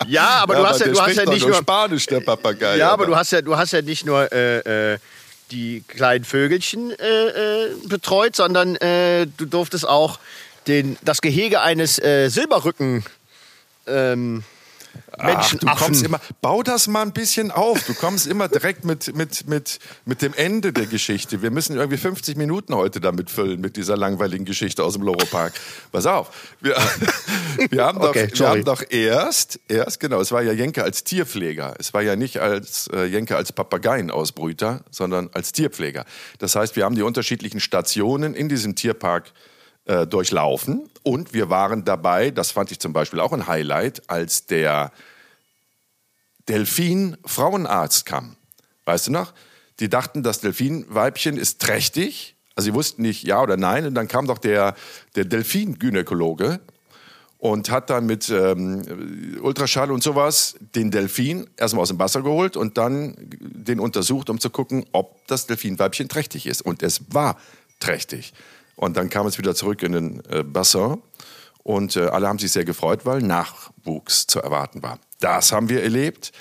[0.08, 1.56] Ja, aber du hast ja, du hast ja nicht nur.
[1.56, 2.78] Spanisch, der Papagei.
[2.78, 4.98] Ja, aber du hast ja, du hast ja nicht nur äh, äh,
[5.52, 7.04] die kleinen Vögelchen äh,
[7.66, 10.20] äh, betreut, sondern äh, du durftest auch
[10.68, 13.04] den, das Gehege eines äh, Silberrücken
[13.88, 14.44] ähm,
[15.18, 17.84] Ach, du kommst immer, bau das mal ein bisschen auf.
[17.84, 21.42] Du kommst immer direkt mit, mit, mit, mit dem Ende der Geschichte.
[21.42, 25.26] Wir müssen irgendwie 50 Minuten heute damit füllen, mit dieser langweiligen Geschichte aus dem Loro
[25.26, 25.54] Park.
[25.92, 26.56] Pass auf.
[26.60, 26.76] Wir,
[27.70, 28.60] wir, haben, doch, Okay, wir sorry.
[28.60, 31.76] haben doch erst, erst, genau, es war ja Jenke als Tierpfleger.
[31.78, 36.06] Es war ja nicht als äh, Jenke als Papageienausbrüter, sondern als Tierpfleger.
[36.40, 39.32] Das heißt, wir haben die unterschiedlichen Stationen in diesem Tierpark
[39.92, 44.46] äh, durchlaufen und wir waren dabei, das fand ich zum Beispiel auch ein Highlight, als
[44.46, 44.94] der
[46.48, 48.38] Delfin-Frauenarzt kam.
[48.86, 49.34] Weißt du noch?
[49.82, 52.36] Die dachten, das Delfinweibchen ist trächtig.
[52.56, 53.86] Also sie wussten nicht ja oder nein.
[53.86, 54.76] Und dann kam doch der,
[55.16, 56.62] der Delfin-Gynäkologe
[57.38, 62.56] und hat dann mit ähm, Ultraschall und sowas den Delfin erstmal aus dem Wasser geholt
[62.56, 66.62] und dann den untersucht, um zu gucken, ob das Delfinweibchen trächtig ist.
[66.62, 67.38] Und es war
[67.80, 68.34] trächtig.
[68.82, 71.04] Und dann kam es wieder zurück in den äh, Bassin
[71.62, 74.98] und äh, alle haben sich sehr gefreut, weil Nachwuchs zu erwarten war.
[75.20, 76.32] Das haben wir erlebt.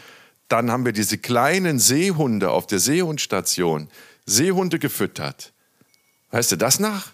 [0.48, 3.90] Dann haben wir diese kleinen Seehunde auf der Seehundstation,
[4.24, 5.52] Seehunde gefüttert.
[6.30, 7.08] Weißt du das nach?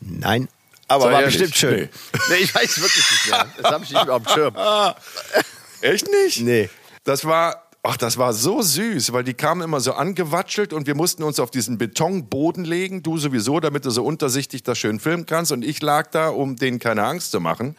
[0.00, 0.48] Nein.
[0.86, 1.38] Aber Sei war ehrlich.
[1.38, 1.80] bestimmt schön.
[1.80, 1.88] Nee.
[2.28, 2.36] Nee.
[2.42, 3.46] ich weiß wirklich nicht mehr.
[3.56, 4.54] Das habe ich nicht mehr auf dem Schirm.
[5.80, 6.40] Echt nicht?
[6.42, 6.68] Nee.
[7.04, 10.94] Das war, ach, das war so süß, weil die kamen immer so angewatschelt und wir
[10.94, 15.26] mussten uns auf diesen Betonboden legen, du sowieso, damit du so untersichtig das schön filmen
[15.26, 15.50] kannst.
[15.52, 17.76] Und ich lag da, um denen keine Angst zu machen.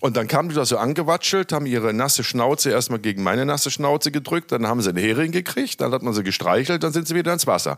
[0.00, 3.70] Und dann kamen die da so angewatschelt, haben ihre nasse Schnauze erstmal gegen meine nasse
[3.70, 7.08] Schnauze gedrückt, dann haben sie einen Hering gekriegt, dann hat man sie gestreichelt, dann sind
[7.08, 7.76] sie wieder ins Wasser.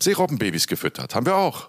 [0.00, 1.68] Seerobbenbabys gefüttert, haben wir auch.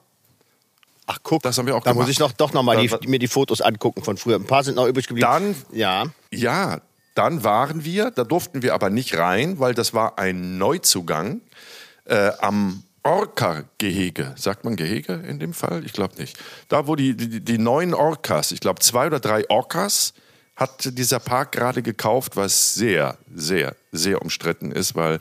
[1.08, 1.44] Ach, guck.
[1.44, 2.08] Das haben wir auch Da gemacht.
[2.08, 4.38] muss ich noch, doch noch mal Da- die, mir die Fotos angucken von früher.
[4.38, 5.28] Ein paar sind noch übrig geblieben.
[5.30, 6.06] Dann- Ja.
[6.32, 6.80] Ja,
[7.16, 11.42] dann waren wir, da durften wir aber nicht rein, weil das war ein Neuzugang
[12.06, 14.36] äh, am Orca-Gehege.
[14.38, 15.84] Sagt man Gehege in dem Fall?
[15.86, 16.38] Ich glaube nicht.
[16.68, 20.14] Da, wo die, die, die neuen Orcas, ich glaube zwei oder drei Orcas,
[20.56, 25.20] hat dieser Park gerade gekauft, was sehr, sehr, sehr umstritten ist, weil,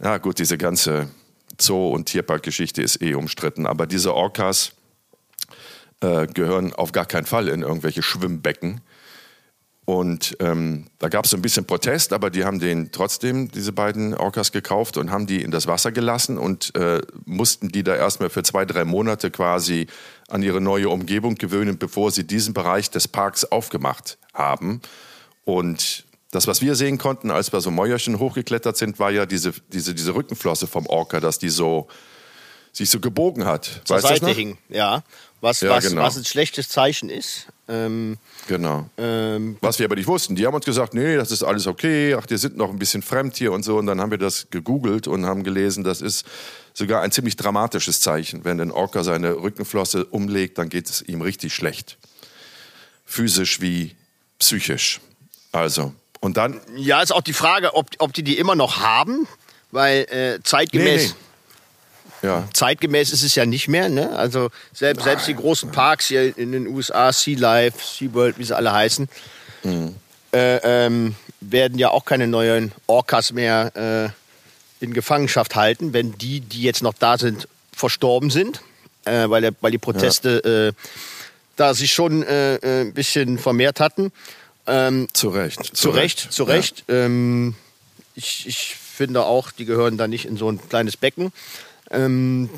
[0.00, 1.08] ja gut, diese ganze
[1.60, 4.72] Zoo- und Tierparkgeschichte ist eh umstritten, aber diese Orcas
[6.00, 8.80] äh, gehören auf gar keinen Fall in irgendwelche Schwimmbecken.
[9.86, 13.72] Und ähm, da gab es so ein bisschen Protest, aber die haben den trotzdem, diese
[13.72, 17.94] beiden Orcas, gekauft und haben die in das Wasser gelassen und äh, mussten die da
[17.94, 19.86] erstmal für zwei, drei Monate quasi
[20.28, 24.80] an ihre neue Umgebung gewöhnen, bevor sie diesen Bereich des Parks aufgemacht haben.
[25.44, 29.52] Und Das, was wir sehen konnten, als wir so Mäuerchen hochgeklettert sind, war ja diese,
[29.72, 31.86] diese, diese Rückenflosse vom Orca, dass die so
[32.74, 33.80] sich so gebogen hat.
[33.84, 35.02] Zur weißt Seite hing, ja.
[35.40, 36.02] Was, Ja, was, genau.
[36.02, 37.46] was ein schlechtes Zeichen ist.
[37.68, 38.88] Ähm, Genau.
[38.98, 40.36] ähm, Was wir aber nicht wussten.
[40.36, 42.14] Die haben uns gesagt, nee, das ist alles okay.
[42.14, 43.76] Ach, die sind noch ein bisschen fremd hier und so.
[43.76, 46.24] Und dann haben wir das gegoogelt und haben gelesen, das ist
[46.72, 48.44] sogar ein ziemlich dramatisches Zeichen.
[48.44, 51.96] Wenn ein Orca seine Rückenflosse umlegt, dann geht es ihm richtig schlecht.
[53.06, 53.94] Physisch wie
[54.38, 55.00] psychisch.
[55.52, 55.92] Also.
[56.20, 59.28] Und dann, ja, ist auch die Frage, ob, ob die die immer noch haben,
[59.72, 61.02] weil äh, zeitgemäß.
[61.02, 61.14] Nee, nee.
[62.24, 64.16] Ja, Zeitgemäß ist es ja nicht mehr, ne?
[64.16, 68.56] Also selbst, selbst die großen Parks hier in den USA, Sea Life, SeaWorld, wie sie
[68.56, 69.08] alle heißen,
[69.62, 69.94] Mhm.
[70.32, 70.56] äh,
[70.86, 74.12] ähm, werden ja auch keine neuen Orcas mehr
[74.80, 78.60] äh, in Gefangenschaft halten, wenn die, die jetzt noch da sind, verstorben sind,
[79.04, 80.92] äh, weil, weil die Proteste äh,
[81.56, 84.12] da sich schon äh, äh, ein bisschen vermehrt hatten.
[84.66, 85.76] Ähm, zu Recht.
[85.76, 86.84] zu Recht, zu Recht.
[86.88, 87.54] Ähm,
[88.14, 91.32] ich, ich finde auch, die gehören da nicht in so ein kleines Becken.
[91.90, 92.48] Ähm,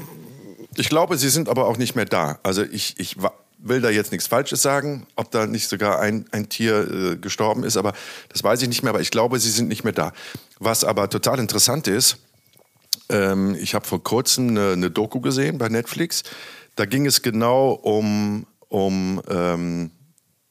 [0.76, 2.38] Ich glaube, sie sind aber auch nicht mehr da.
[2.42, 3.16] Also ich, ich
[3.58, 7.64] will da jetzt nichts Falsches sagen, ob da nicht sogar ein, ein Tier äh, gestorben
[7.64, 7.94] ist, aber
[8.28, 8.90] das weiß ich nicht mehr.
[8.90, 10.12] Aber ich glaube, sie sind nicht mehr da.
[10.58, 12.18] Was aber total interessant ist,
[13.08, 16.22] ähm, ich habe vor kurzem eine, eine Doku gesehen bei Netflix.
[16.74, 19.90] Da ging es genau um, um ähm,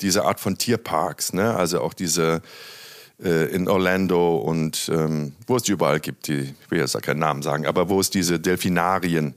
[0.02, 1.56] diese Art von Tierparks, ne?
[1.56, 2.42] also auch diese
[3.24, 7.00] äh, in Orlando und ähm, wo es die überall gibt, die, ich will jetzt da
[7.00, 9.34] keinen Namen sagen, aber wo es diese Delfinarien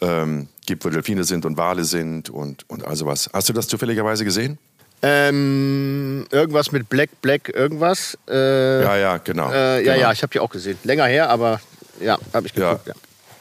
[0.00, 3.28] ähm, gibt, wo Delfine sind und Wale sind und, und all sowas.
[3.32, 4.58] Hast du das zufälligerweise gesehen?
[5.00, 8.18] ähm, irgendwas mit Black, Black, irgendwas.
[8.28, 9.50] Äh, Ja, ja, genau.
[9.52, 9.96] Äh, ja, genau.
[10.06, 10.76] ja, ich habe die auch gesehen.
[10.84, 11.60] Länger her, aber
[12.00, 12.72] ja, habe ich Ja.
[12.72, 12.88] geguckt.
[12.88, 12.94] Ja.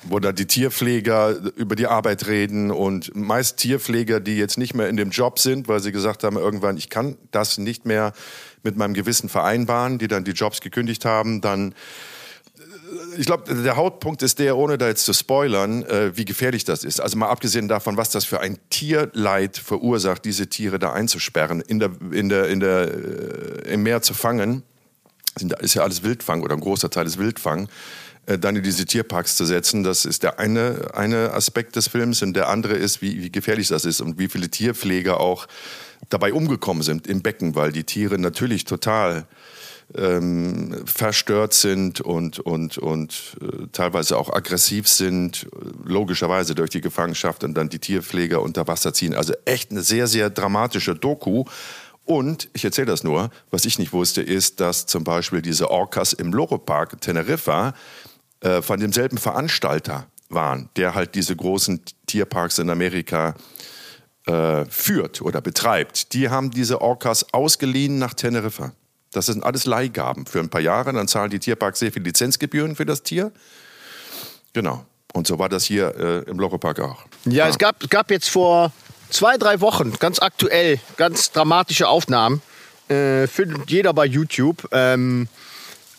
[0.04, 4.88] Wo da die Tierpfleger über die Arbeit reden und meist Tierpfleger, die jetzt nicht mehr
[4.88, 8.14] in dem Job sind, weil sie gesagt haben, irgendwann, ich kann das nicht mehr
[8.68, 11.74] mit meinem Gewissen vereinbaren, die dann die Jobs gekündigt haben, dann
[13.18, 16.84] ich glaube, der Hauptpunkt ist der, ohne da jetzt zu spoilern, äh, wie gefährlich das
[16.84, 17.02] ist.
[17.02, 21.80] Also mal abgesehen davon, was das für ein Tierleid verursacht, diese Tiere da einzusperren, in
[21.80, 24.64] der, in der, in der, äh, im Meer zu fangen.
[25.38, 27.68] Sind, ist ja alles Wildfang oder ein großer Teil ist Wildfang.
[28.26, 32.22] Äh, dann in diese Tierparks zu setzen, das ist der eine, eine Aspekt des Films.
[32.22, 35.48] Und der andere ist, wie, wie gefährlich das ist und wie viele Tierpfleger auch
[36.10, 39.28] dabei umgekommen sind im Becken, weil die Tiere natürlich total
[39.96, 46.82] ähm, verstört sind und, und, und äh, teilweise auch aggressiv sind, äh, logischerweise durch die
[46.82, 49.16] Gefangenschaft und dann die Tierpfleger unter Wasser ziehen.
[49.16, 51.46] Also echt eine sehr, sehr dramatische Doku.
[52.04, 56.14] Und ich erzähle das nur, was ich nicht wusste, ist, dass zum Beispiel diese Orcas
[56.14, 57.74] im Loro Park Teneriffa
[58.42, 63.34] äh, von demselben Veranstalter waren, der halt diese großen Tierparks in Amerika äh,
[64.70, 66.14] führt oder betreibt.
[66.14, 68.74] Die haben diese Orcas ausgeliehen nach Teneriffa.
[69.12, 70.94] Das sind alles Leihgaben für ein paar Jahre.
[70.94, 73.32] Dann zahlen die Tierparks sehr viel Lizenzgebühren für das Tier.
[74.54, 74.86] Genau.
[75.14, 77.06] Und so war das hier äh, im Loro-Park auch.
[77.26, 78.72] Ja, es gab, es gab jetzt vor
[79.10, 82.42] zwei, drei Wochen ganz aktuell, ganz dramatische Aufnahmen.
[82.90, 84.68] Äh, findet jeder bei YouTube.
[84.72, 85.28] Ähm,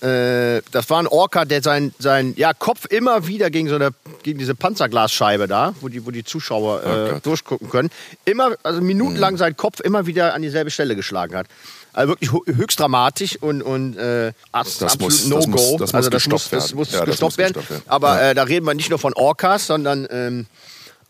[0.03, 3.91] äh, das war ein Orca, der sein, sein ja, Kopf immer wieder gegen so eine
[4.23, 7.27] gegen diese Panzerglasscheibe da, wo die, wo die Zuschauer Oh äh, Gott.
[7.27, 7.91] durchgucken können,
[8.25, 11.47] immer, also minutenlang seinen Kopf immer wieder an dieselbe Stelle geschlagen hat.
[11.93, 15.51] Also wirklich höchst dramatisch und, und äh, Das absolut muss- das No-Go.
[15.51, 16.77] muss- das also das gestoppt muss, das werden.
[16.79, 17.53] muss Ja, das gestoppt muss werden.
[17.55, 17.83] gestoppt werden.
[17.89, 18.31] Aber Ja.
[18.31, 20.47] äh, da reden wir nicht nur von Orcas, sondern ähm,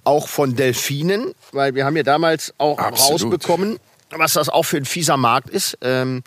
[0.05, 3.22] auch von Delfinen, weil wir haben ja damals auch Absolut.
[3.24, 3.79] rausbekommen,
[4.11, 5.77] was das auch für ein fieser Markt ist.
[5.83, 6.22] Ähm,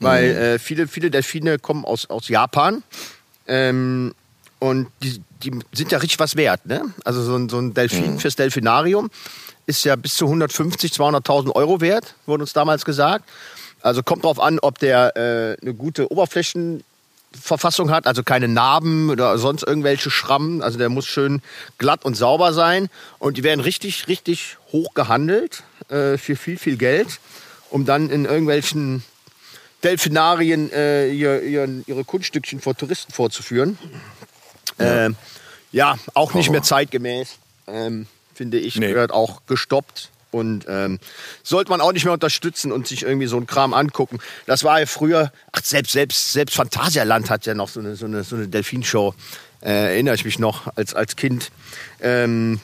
[0.00, 0.38] weil Mhm.
[0.40, 2.82] äh, viele, viele Delfine kommen aus, aus Japan.
[3.46, 4.14] Ähm,
[4.58, 6.66] und die, die sind ja richtig was wert.
[6.66, 6.82] Ne?
[7.04, 8.18] Also so ein, so ein Delfin Mhm.
[8.18, 9.10] fürs Delfinarium
[9.66, 13.28] ist ja bis zu 150, 200.000 Euro wert, wurde uns damals gesagt.
[13.82, 19.36] Also kommt drauf an, ob der äh, eine gute Oberflächenverfassung hat, also keine Narben oder
[19.38, 20.62] sonst irgendwelche Schrammen.
[20.62, 21.42] Also der muss schön
[21.78, 22.88] glatt und sauber sein.
[23.18, 27.20] Und die werden richtig, richtig hoch gehandelt äh, für viel, viel Geld,
[27.70, 29.02] um dann in irgendwelchen
[29.86, 33.78] Delfinarien äh, ihr, ihren, ihre Kunststückchen vor Touristen vorzuführen.
[34.80, 35.16] Ja, ähm,
[35.70, 37.36] ja auch nicht mehr zeitgemäß,
[37.68, 38.76] ähm, finde ich.
[38.76, 38.88] Nee.
[38.88, 40.10] Gehört auch gestoppt.
[40.32, 40.98] Und ähm,
[41.44, 44.18] sollte man auch nicht mehr unterstützen und sich irgendwie so einen Kram angucken.
[44.44, 48.06] Das war ja früher, ach, selbst, selbst, selbst Phantasialand hat ja noch so eine, so
[48.06, 49.14] eine, so eine Delfinshow.
[49.62, 51.52] Äh, erinnere ich mich noch als, als Kind.
[52.00, 52.60] Ähm,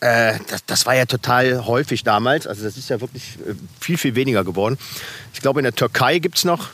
[0.00, 2.46] äh, das, das war ja total häufig damals.
[2.46, 4.78] Also das ist ja wirklich äh, viel, viel weniger geworden.
[5.34, 6.70] Ich glaube, in der Türkei gibt es noch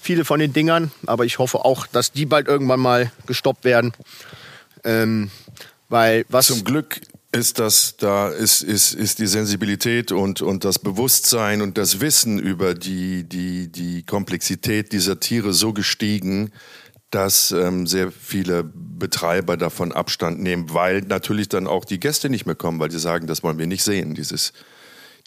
[0.00, 3.92] viele von den Dingern, aber ich hoffe auch, dass die bald irgendwann mal gestoppt werden.
[4.84, 5.30] Ähm,
[5.88, 6.46] weil was.
[6.46, 7.00] Zum Glück
[7.32, 12.38] ist das, da ist, ist, ist die Sensibilität und, und das Bewusstsein und das Wissen
[12.38, 16.52] über die, die, die Komplexität dieser Tiere so gestiegen,
[17.10, 22.46] dass ähm, sehr viele Betreiber davon Abstand nehmen, weil natürlich dann auch die Gäste nicht
[22.46, 24.52] mehr kommen, weil sie sagen, das wollen wir nicht sehen, dieses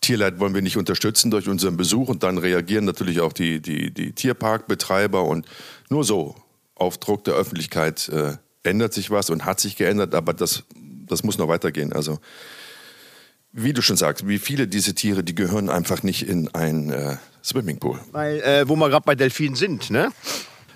[0.01, 3.91] Tierleid wollen wir nicht unterstützen durch unseren Besuch und dann reagieren natürlich auch die, die,
[3.91, 5.45] die Tierparkbetreiber und
[5.89, 6.35] nur so
[6.75, 10.63] auf Druck der Öffentlichkeit äh, ändert sich was und hat sich geändert, aber das
[11.11, 11.93] das muss noch weitergehen.
[11.93, 12.19] Also
[13.51, 17.17] wie du schon sagst, wie viele diese Tiere, die gehören einfach nicht in ein äh,
[17.43, 17.99] Swimmingpool.
[18.11, 20.09] Weil, äh, wo wir gerade bei Delfinen sind, ne?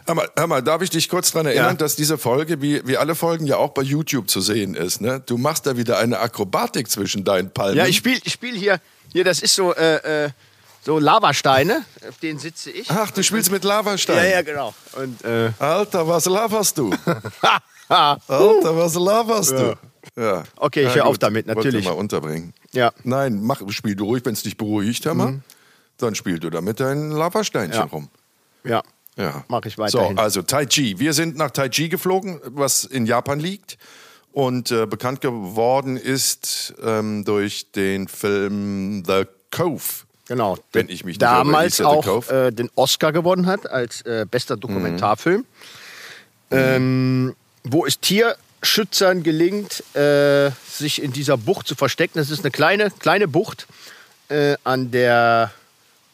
[0.07, 1.73] Hör mal, hör mal, darf ich dich kurz daran erinnern, ja.
[1.73, 5.01] dass diese Folge, wie, wie alle Folgen, ja auch bei YouTube zu sehen ist.
[5.01, 5.21] Ne?
[5.25, 7.77] Du machst da wieder eine Akrobatik zwischen deinen Palmen.
[7.77, 8.79] Ja, ich spiele ich spiel hier,
[9.11, 10.29] hier, das ist so, äh, äh,
[10.83, 12.89] so Lavasteine, auf denen sitze ich.
[12.91, 14.23] Ach, du spielst mit Lavasteinen?
[14.23, 14.75] Ja, ja, genau.
[14.93, 16.91] Und, äh Alter, was laberst du?
[17.87, 19.55] Alter, was laberst du?
[19.55, 19.75] Ja.
[20.15, 20.43] Ja.
[20.55, 21.85] Okay, ich höre auf damit, natürlich.
[21.85, 22.53] mal unterbringen.
[22.71, 22.91] Ja.
[23.03, 25.27] Nein, mach, spiel du ruhig, wenn es dich beruhigt, Hammer.
[25.27, 25.41] Mhm.
[25.97, 27.85] Dann spiel du damit dein Lavasteinchen ja.
[27.85, 28.09] rum.
[28.63, 28.83] Ja.
[29.15, 29.45] Ja.
[29.47, 29.91] Mach ich weiter.
[29.91, 30.99] So, also Taiji.
[30.99, 33.77] Wir sind nach Taiji geflogen, was in Japan liegt.
[34.31, 39.81] Und äh, bekannt geworden ist ähm, durch den Film The Cove.
[40.27, 40.57] Genau.
[40.73, 45.45] Wenn ich mich damals nicht auch äh, den Oscar gewonnen hat als äh, bester Dokumentarfilm.
[46.49, 46.57] Mhm.
[46.57, 52.17] Ähm, wo es Tier Schützern gelingt, äh, sich in dieser Bucht zu verstecken.
[52.17, 53.67] Das ist eine kleine, kleine Bucht
[54.29, 55.51] äh, an der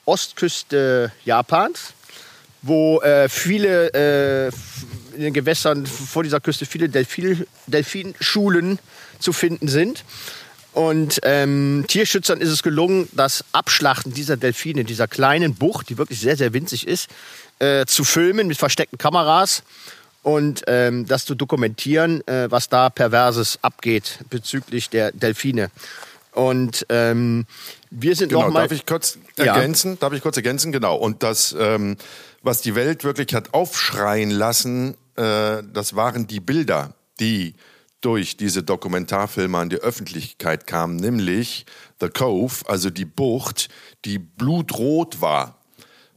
[0.05, 1.93] Ostküste Japans,
[2.61, 4.51] wo äh, viele äh,
[5.15, 8.79] in den Gewässern vor dieser Küste viele Delfin, Delfinschulen
[9.19, 10.03] zu finden sind.
[10.73, 16.21] Und ähm, Tierschützern ist es gelungen, das Abschlachten dieser Delfine, dieser kleinen Bucht, die wirklich
[16.21, 17.09] sehr, sehr winzig ist,
[17.59, 19.63] äh, zu filmen mit versteckten Kameras
[20.23, 25.71] und ähm, das zu dokumentieren, äh, was da Perverses abgeht bezüglich der Delfine.
[26.31, 27.45] Und ähm,
[27.89, 28.61] wir sind genau, noch mal.
[28.61, 29.91] Darf ich kurz ergänzen?
[29.91, 29.97] Ja.
[29.99, 30.71] Darf ich kurz ergänzen?
[30.71, 30.95] Genau.
[30.95, 31.97] Und das, ähm,
[32.41, 37.55] was die Welt wirklich hat aufschreien lassen, äh, das waren die Bilder, die
[38.01, 41.65] durch diese Dokumentarfilme an die Öffentlichkeit kamen, nämlich
[41.99, 43.69] The Cove, also die Bucht,
[44.05, 45.59] die blutrot war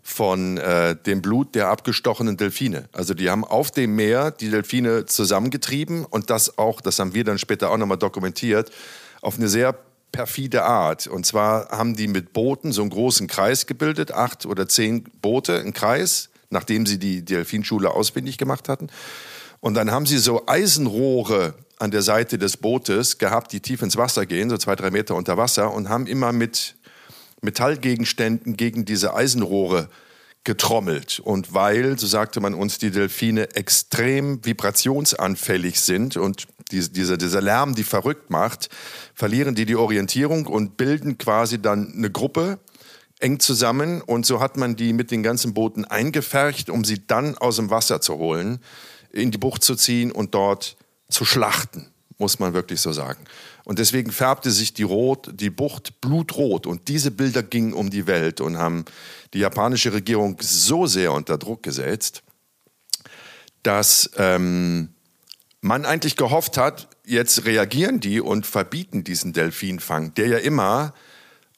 [0.02, 2.88] von äh, dem Blut der abgestochenen Delfine.
[2.92, 7.24] Also die haben auf dem Meer die Delfine zusammengetrieben und das auch, das haben wir
[7.24, 8.70] dann später auch nochmal dokumentiert,
[9.22, 9.74] auf eine sehr
[10.14, 11.08] perfide Art.
[11.08, 15.58] Und zwar haben die mit Booten so einen großen Kreis gebildet, acht oder zehn Boote,
[15.58, 18.86] einen Kreis, nachdem sie die Delfinschule ausfindig gemacht hatten.
[19.60, 23.96] Und dann haben sie so Eisenrohre an der Seite des Bootes gehabt, die tief ins
[23.96, 26.76] Wasser gehen, so zwei, drei Meter unter Wasser, und haben immer mit
[27.42, 29.88] Metallgegenständen gegen diese Eisenrohre
[30.44, 31.20] getrommelt.
[31.20, 37.40] Und weil, so sagte man uns, die Delfine extrem vibrationsanfällig sind und diese, dieser, dieser
[37.40, 38.68] Lärm die verrückt macht,
[39.14, 42.58] verlieren die die Orientierung und bilden quasi dann eine Gruppe
[43.20, 44.02] eng zusammen.
[44.02, 47.70] Und so hat man die mit den ganzen Booten eingefercht, um sie dann aus dem
[47.70, 48.60] Wasser zu holen,
[49.10, 50.76] in die Bucht zu ziehen und dort
[51.08, 53.24] zu schlachten, muss man wirklich so sagen.
[53.64, 56.66] Und deswegen färbte sich die, Rot, die Bucht blutrot.
[56.66, 58.84] Und diese Bilder gingen um die Welt und haben
[59.32, 62.22] die japanische Regierung so sehr unter Druck gesetzt,
[63.62, 64.90] dass ähm,
[65.62, 70.92] man eigentlich gehofft hat, jetzt reagieren die und verbieten diesen Delfinfang, der ja immer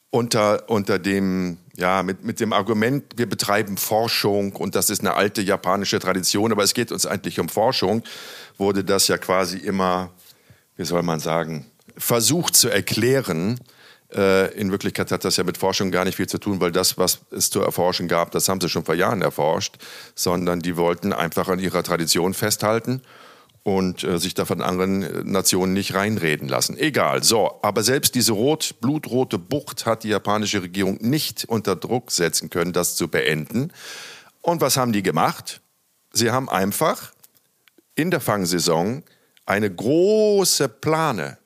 [0.09, 5.15] unter, unter dem, ja, mit, mit dem Argument, wir betreiben Forschung und das ist eine
[5.15, 8.01] alte japanische Tradition, aber es geht uns eigentlich um Forschung,
[8.57, 10.11] wurde das ja quasi immer,
[10.77, 11.65] wie soll man sagen,
[11.97, 13.59] versucht zu erklären.
[14.13, 16.97] Äh, in Wirklichkeit hat das ja mit Forschung gar nicht viel zu tun, weil das,
[16.97, 19.75] was es zu erforschen gab, das haben sie schon vor Jahren erforscht,
[20.15, 23.01] sondern die wollten einfach an ihrer Tradition festhalten
[23.63, 26.77] und äh, sich da von anderen Nationen nicht reinreden lassen.
[26.77, 27.23] Egal.
[27.23, 32.49] So, aber selbst diese rot, blutrote Bucht hat die japanische Regierung nicht unter Druck setzen
[32.49, 33.73] können, das zu beenden.
[34.39, 35.59] Und was haben die gemacht?
[36.13, 37.11] Sie haben einfach
[37.95, 39.03] in der Fangsaison
[39.45, 41.37] eine große Plane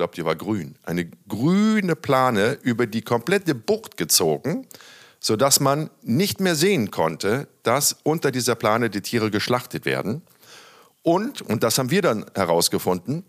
[0.00, 4.66] glaube, die war grün, eine grüne Plane über die komplette Bucht gezogen,
[5.20, 10.22] sodass man nicht mehr sehen konnte, dass unter dieser Plane die Tiere geschlachtet werden.
[11.02, 13.24] Und, und das haben wir dann herausgefunden,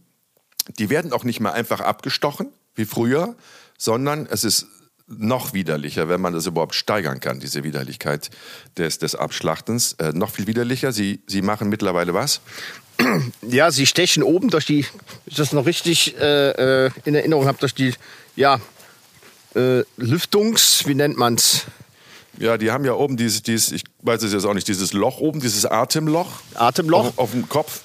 [0.79, 3.35] die werden auch nicht mehr einfach abgestochen wie früher,
[3.77, 4.67] sondern es ist
[5.07, 8.29] noch widerlicher, wenn man das überhaupt steigern kann, diese Widerlichkeit
[8.77, 9.93] des, des Abschlachtens.
[9.93, 10.93] Äh, noch viel widerlicher.
[10.93, 12.39] Sie, Sie machen mittlerweile was?
[13.41, 14.85] ja, sie stechen oben durch die,
[15.25, 17.93] ich das noch richtig äh, äh in Erinnerung habe, durch die,
[18.35, 18.59] ja,
[19.55, 21.65] äh, Lüftungs, wie nennt man's?
[22.37, 25.19] Ja, die haben ja oben dieses, dieses, ich weiß es jetzt auch nicht, dieses Loch
[25.19, 26.27] oben, dieses Atemloch.
[26.55, 27.07] Atemloch.
[27.07, 27.81] Auf, auf dem Kopf.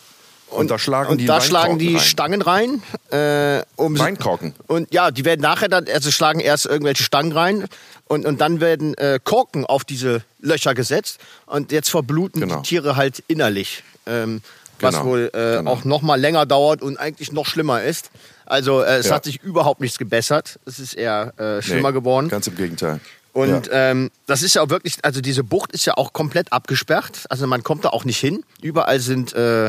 [0.49, 2.05] Und da schlagen und die da schlagen die rein.
[2.05, 2.83] Stangen rein.
[3.11, 4.55] Äh, um Weinkorken.
[4.69, 7.67] Und ja, die werden nachher dann, also schlagen erst irgendwelche Stangen rein
[8.07, 12.61] und, und dann werden äh, Korken auf diese Löcher gesetzt und jetzt verbluten Genau.
[12.61, 13.83] die Tiere halt innerlich.
[14.07, 14.41] Ähm,
[14.81, 15.71] was Genau, wohl äh, genau.
[15.71, 18.11] auch noch mal länger dauert und eigentlich noch schlimmer ist.
[18.45, 19.15] Also äh, es Ja.
[19.17, 20.59] hat sich überhaupt nichts gebessert.
[20.67, 22.29] Es ist eher äh, schlimmer Nee, geworden.
[22.29, 23.01] Ganz im Gegenteil.
[23.33, 23.91] Und ja.
[23.91, 27.25] ähm, das ist ja auch wirklich, also diese Bucht ist ja auch komplett abgesperrt.
[27.29, 28.45] Also man kommt da auch nicht hin.
[28.63, 29.67] Überall sind äh,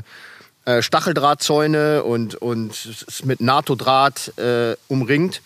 [0.66, 5.42] äh, Stacheldrahtzäune und, und es ist mit NATO-Draht äh, umringt.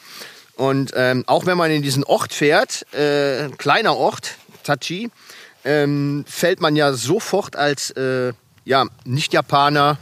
[0.55, 5.09] Und ähm, auch wenn man in diesen Ort fährt, äh, ein kleiner Ort, Tachi,
[5.63, 8.33] ähm, fällt man ja sofort als äh,
[8.65, 9.97] ja, Nicht-Japaner,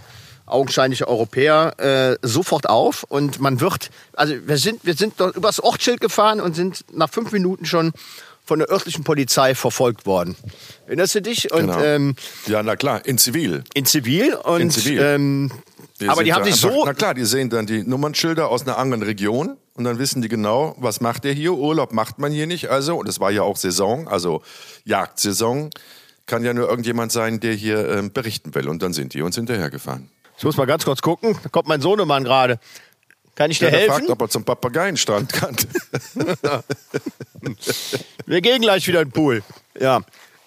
[0.46, 3.04] augenscheinliche Europäer, äh, sofort auf.
[3.04, 7.10] Und man wird, also wir sind, wir sind dort übers Ortsschild gefahren und sind nach
[7.10, 7.92] fünf Minuten schon
[8.46, 10.36] von der örtlichen Polizei verfolgt worden.
[10.88, 11.52] Erinnerst du dich?
[11.54, 11.80] Und Genau.
[11.82, 12.16] ähm,
[12.48, 13.64] ja, na klar, in Zivil.
[13.76, 15.00] in Zivil und In Zivil.
[15.00, 15.52] Ähm,
[16.02, 18.78] aber sind die haben sich so Na klar, die sehen dann die Nummernschilder aus einer
[18.80, 21.54] anderen Region und dann wissen die genau, was macht der hier.
[21.54, 22.70] Urlaub macht man hier nicht.
[22.70, 24.42] Also, und es war ja auch Saison, also
[24.86, 25.70] Jagdsaison.
[26.30, 28.70] Kann ja nur irgendjemand sein, der hier ähm, berichten will.
[28.70, 30.12] Und dann sind die uns hinterhergefahren.
[30.38, 31.36] Ich muss mal ganz kurz gucken.
[31.42, 32.60] Da kommt mein Sohnemann gerade.
[33.34, 33.94] Kann ich dir Ja, helfen?
[33.96, 35.56] fragt, ob er zum Papageienstrand kann.
[38.28, 39.42] Wir gehen gleich wieder in den Pool.
[39.80, 40.02] Ja.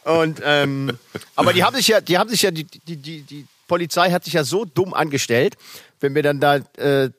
[0.05, 0.97] Und ähm,
[1.35, 4.23] aber die haben sich ja, die haben sich ja, die, die, die, die Polizei hat
[4.25, 5.57] sich ja so dumm angestellt,
[6.01, 7.11] wenn wir dann da, äh,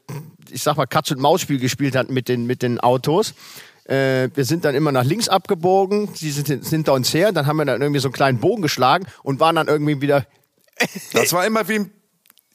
[0.50, 3.34] ich sag mal, Katz und Maus Spiel gespielt hatten mit den mit den Autos.
[3.86, 7.58] Äh, wir sind dann immer nach links abgebogen, sie sind, hinter uns her, dann haben
[7.58, 10.26] wir dann irgendwie so einen kleinen Bogen geschlagen und waren dann irgendwie wieder
[11.14, 11.86] Das war immer wie,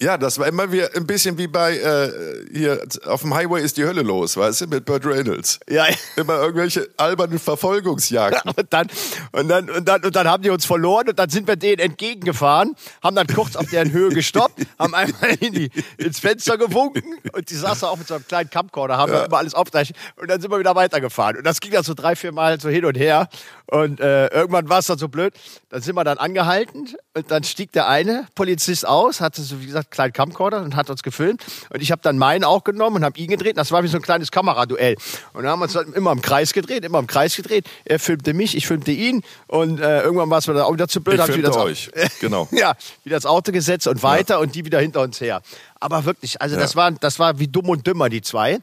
[0.01, 2.13] ja, das war immer wie, ein bisschen wie bei, äh,
[2.53, 5.59] hier, auf dem Highway ist die Hölle los, weißt du, mit Burt Reynolds.
[5.69, 5.87] Ja.
[6.15, 8.53] Immer irgendwelche albernen Verfolgungsjagden.
[8.59, 8.89] Und dann,
[9.33, 11.79] und, dann, und, dann, und dann haben die uns verloren und dann sind wir denen
[11.79, 17.03] entgegengefahren, haben dann kurz auf deren Höhe gestoppt, haben einmal in die, ins Fenster gewunken
[17.33, 20.29] und die saßen auch mit so einem kleinen Camcorder, haben dann immer alles aufgezeichnet und
[20.29, 21.37] dann sind wir wieder weitergefahren.
[21.39, 23.29] Und das ging dann so drei, vier Mal so hin und her
[23.71, 25.35] und äh, irgendwann war es dann so blöd,
[25.69, 29.67] dann sind wir dann angehalten und dann stieg der eine Polizist aus, hatte so wie
[29.67, 32.97] gesagt einen kleinen Camcorder und hat uns gefilmt und ich habe dann meinen auch genommen
[32.97, 33.59] und habe ihn gedreht.
[33.59, 34.97] Das war wie so ein kleines Kameraduell
[35.35, 37.67] und dann haben wir uns dann immer im Kreis gedreht, immer im Kreis gedreht.
[37.85, 40.89] Er filmte mich, ich filmte ihn und äh, irgendwann war es mir dann auch wieder
[40.89, 41.17] zu blöd.
[41.17, 42.21] Ich hab wieder filmte das, euch.
[42.21, 42.49] Genau.
[42.53, 45.43] ja, wieder das Auto gesetzt und weiter und die wieder hinter uns her.
[45.79, 48.61] Aber wirklich, also das war das war wie dumm und dümmer die zwei.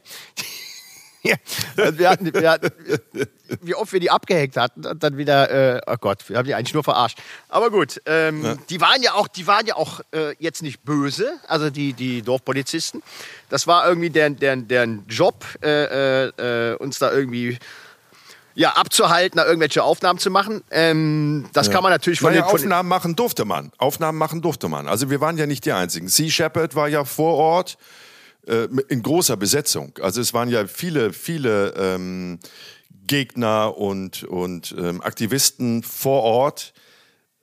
[1.26, 1.36] Ja,
[1.76, 2.70] also wir hatten, wir hatten,
[3.62, 6.54] wie oft wir die abgehängt hatten und dann wieder, äh, oh Gott, wir haben die
[6.54, 7.18] eigentlich nur verarscht.
[7.48, 11.32] Aber gut, ähm, die waren ja auch, die waren ja auch äh, jetzt nicht böse,
[11.48, 13.02] also die, die Dorfpolizisten.
[13.48, 17.58] Das war irgendwie deren, deren, deren Job, äh, äh, uns da irgendwie
[18.56, 20.64] ja, abzuhalten, da irgendwelche Aufnahmen zu machen.
[20.70, 23.70] Ähm, das kann man natürlich von Naja, den, von Aufnahmen machen durfte man.
[23.76, 24.88] Aufnahmen machen durfte man.
[24.88, 26.08] Also wir waren ja nicht die Einzigen.
[26.08, 27.76] Sea Shepherd war ja vor Ort
[28.46, 29.92] äh, in großer Besetzung.
[30.00, 32.38] Also es waren ja viele, viele ähm,
[33.06, 36.72] Gegner und, und ähm, Aktivisten vor Ort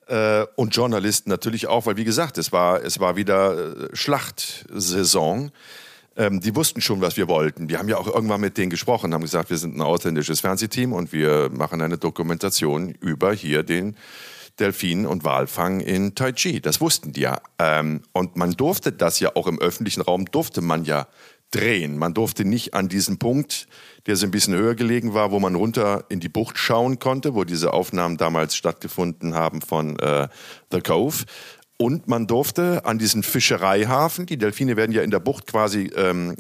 [0.08, 5.52] äh, und Journalisten natürlich auch, weil wie gesagt, es war, es war wieder äh, Schlachtsaison.
[6.16, 7.70] Ähm, die wussten schon, was wir wollten.
[7.70, 10.94] Wir haben ja auch irgendwann mit denen gesprochen, haben gesagt, wir sind ein ausländisches Fernsehteam
[10.94, 13.96] und wir machen eine Dokumentation über hier den
[14.60, 16.62] Delfin- und Walfang in Taiji.
[16.62, 17.42] Das wussten die ja.
[17.60, 21.08] Ähm, und man durfte das ja auch im öffentlichen Raum, durfte man ja
[21.52, 21.98] drehen.
[21.98, 23.68] Man durfte nicht an diesen Punkt,
[24.06, 27.36] der so ein bisschen höher gelegen war, wo man runter in die Bucht schauen konnte,
[27.36, 30.28] wo diese Aufnahmen damals stattgefunden haben von äh,
[30.72, 31.26] The Cove.
[31.78, 36.36] Und man durfte an diesen Fischereihafen, die Delfine werden ja in der Bucht quasi ähm,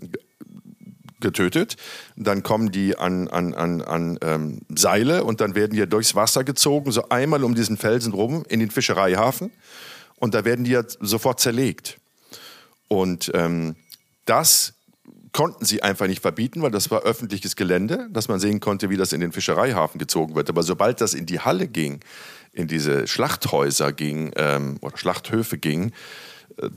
[1.24, 1.78] getötet.
[2.16, 6.14] Dann kommen die an, an, an, an ähm, Seile und dann werden die ja durchs
[6.14, 9.52] Wasser gezogen, so einmal um diesen Felsen rum in den Fischereihafen.
[10.18, 11.98] Und da werden die ja sofort zerlegt.
[12.88, 13.76] Und ähm,
[14.26, 14.74] das
[15.34, 18.98] konnten sie einfach nicht verbieten, weil das war öffentliches Gelände, dass man sehen konnte, wie
[18.98, 20.50] das in den Fischereihafen gezogen wird.
[20.50, 22.00] Aber sobald das in die Halle ging,
[22.54, 25.92] in diese Schlachthäuser ging ähm, oder Schlachthöfe ging,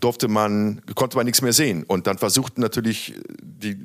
[0.01, 1.85] durfte man, konnte man nichts mehr sehen.
[1.85, 3.79] Und dann versuchten natürlich die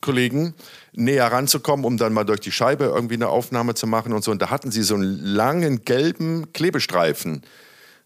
[0.00, 0.54] Kollegen
[0.92, 4.30] näher ranzukommen, um dann mal durch die Scheibe irgendwie eine Aufnahme zu machen und so.
[4.30, 7.42] Und da hatten sie so einen langen gelben Klebestreifen,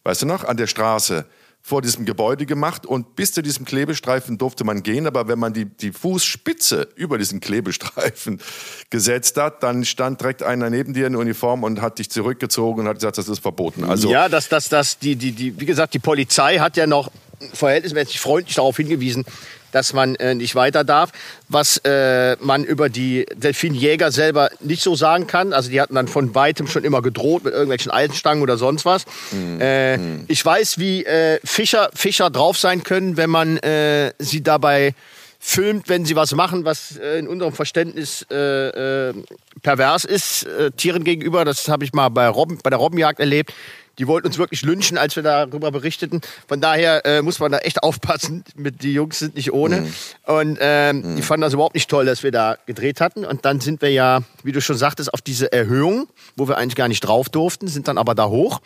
[0.04, 1.26] weißt du noch, an der Straße
[1.62, 5.52] vor diesem Gebäude gemacht und bis zu diesem Klebestreifen durfte man gehen, aber wenn man
[5.52, 8.40] die, die Fußspitze über diesen Klebestreifen
[8.90, 12.88] gesetzt hat, dann stand direkt einer neben dir in Uniform und hat dich zurückgezogen und
[12.88, 13.84] hat gesagt, das ist verboten.
[13.84, 17.10] Also ja, dass das, das, die, die, die, wie gesagt, die Polizei hat ja noch
[17.52, 19.24] verhältnismäßig freundlich darauf hingewiesen,
[19.72, 21.10] dass man äh, nicht weiter darf.
[21.48, 25.52] Was äh, man über die Delfinjäger selber nicht so sagen kann.
[25.52, 29.04] Also die hatten dann von weitem schon immer gedroht mit irgendwelchen Eisenstangen oder sonst was.
[29.32, 29.60] Mhm.
[29.60, 29.98] Äh.
[30.28, 34.94] Ich weiß, wie äh, Fischer, Fischer drauf sein können, wenn man äh, sie dabei
[35.42, 39.14] filmt, wenn sie was machen, was äh, in unserem Verständnis äh, äh,
[39.62, 41.46] pervers ist, äh, Tieren gegenüber.
[41.46, 43.54] Das habe ich mal bei, Robben, bei der Robbenjagd erlebt.
[43.98, 46.20] Die wollten uns wirklich lynchen, als wir darüber berichteten.
[46.48, 48.44] Von daher äh, muss man da echt aufpassen.
[48.54, 49.82] Mit, die Jungs sind nicht ohne.
[49.82, 49.94] Mhm.
[50.24, 51.16] Und ähm, mhm.
[51.16, 53.24] die fanden das überhaupt nicht toll, dass wir da gedreht hatten.
[53.24, 56.76] Und dann sind wir ja, wie du schon sagtest, auf diese Erhöhung, wo wir eigentlich
[56.76, 58.60] gar nicht drauf durften, sind dann aber da hoch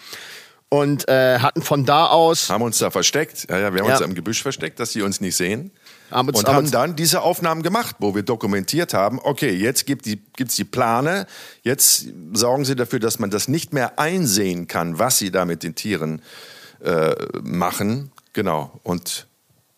[0.69, 2.51] und äh, hatten von da aus.
[2.51, 3.47] Haben uns da versteckt.
[3.49, 3.97] Ja, ja, wir haben ja.
[3.97, 5.71] uns im Gebüsch versteckt, dass sie uns nicht sehen.
[6.11, 10.13] Uns, und haben dann diese Aufnahmen gemacht, wo wir dokumentiert haben, okay, jetzt gibt es
[10.13, 11.27] die, die Plane,
[11.63, 15.63] jetzt sorgen sie dafür, dass man das nicht mehr einsehen kann, was sie da mit
[15.63, 16.23] den Tieren
[16.83, 18.13] äh, machen.
[18.33, 18.79] Genau.
[18.83, 19.27] Und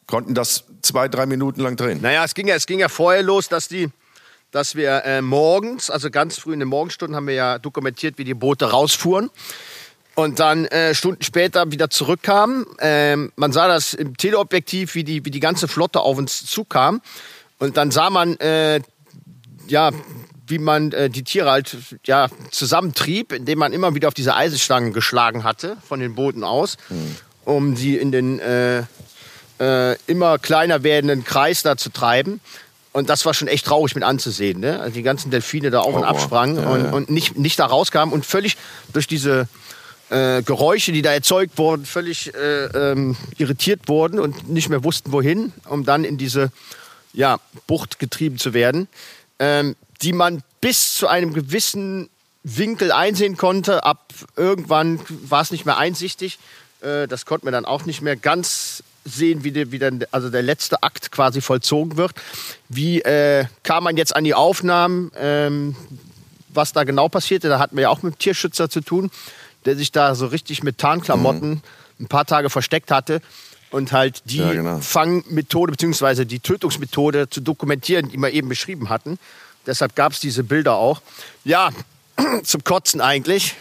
[0.07, 2.01] konnten das zwei, drei Minuten lang drehen.
[2.03, 3.89] Naja, es ging ja, es ging ja vorher los, dass die
[4.53, 8.25] dass wir äh, morgens, also ganz früh in den Morgenstunden, haben wir ja dokumentiert, wie
[8.25, 9.29] die Boote rausfuhren
[10.17, 12.65] und dann äh, Stunden später wieder zurückkamen.
[12.81, 17.03] Ähm, man sah das im Teleobjektiv, wie die, wie die ganze Flotte auf uns zukam.
[17.59, 18.81] Und dann sah man, äh,
[19.69, 19.91] ja,
[20.47, 24.95] wie man äh, die Tiere halt ja, zusammentrieb, indem man immer wieder auf diese Eisenstangen
[24.95, 27.17] geschlagen hatte von den Booten aus, mhm.
[27.45, 28.85] um sie in den äh,
[29.61, 32.41] äh, immer kleiner werdenden Kreis da zu treiben.
[32.93, 34.61] Und das war schon echt traurig mit anzusehen.
[34.61, 34.81] Ne?
[34.81, 36.91] Also die ganzen Delfine da auf oh, und absprangen ja, und, ja.
[36.93, 38.57] und nicht, nicht da rauskamen und völlig
[38.95, 39.47] durch diese
[40.11, 45.13] äh, Geräusche, die da erzeugt wurden, völlig äh, ähm, irritiert wurden und nicht mehr wussten,
[45.13, 46.53] wohin, um dann in diese
[47.13, 48.89] ja, Bucht getrieben zu werden,
[49.39, 52.09] ähm, die man bis zu einem gewissen
[52.45, 53.85] Winkel einsehen konnte.
[53.85, 56.39] Ab irgendwann war es nicht mehr einsichtig.
[56.83, 60.31] Äh, das konnte man dann auch nicht mehr ganz sehen, wie, der, wie der, also
[60.31, 62.13] der letzte Akt quasi vollzogen wird.
[62.69, 65.75] Wie äh, kam man jetzt an die Aufnahmen, ähm,
[66.49, 67.49] was da genau passierte?
[67.49, 69.11] Da hatten wir ja auch mit Tierschützer zu tun
[69.67, 71.61] der sich da so richtig mit Tarnklamotten mhm.
[72.01, 73.21] ein paar Tage versteckt hatte
[73.71, 74.79] und halt die ja, genau.
[74.79, 76.25] Fangmethode bzw.
[76.25, 79.19] die Tötungsmethode zu dokumentieren, die wir eben beschrieben hatten.
[79.67, 81.03] Deshalb gab es diese Bilder auch.
[81.45, 81.71] Ja,
[82.45, 83.55] zum Kotzen eigentlich.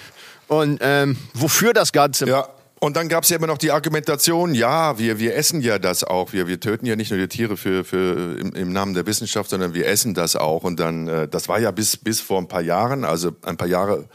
[0.47, 2.27] Und ähm, wofür das Ganze?
[2.27, 2.47] Ja.
[2.79, 6.03] Und dann gab es ja immer noch die Argumentation, ja, wir, wir essen ja das
[6.03, 6.33] auch.
[6.33, 9.49] Wir, wir töten ja nicht nur die Tiere für, für im, im Namen der Wissenschaft,
[9.49, 10.63] sondern wir essen das auch.
[10.63, 13.67] Und dann, äh, das war ja bis, bis vor ein paar Jahren, also ein paar
[13.67, 14.05] Jahre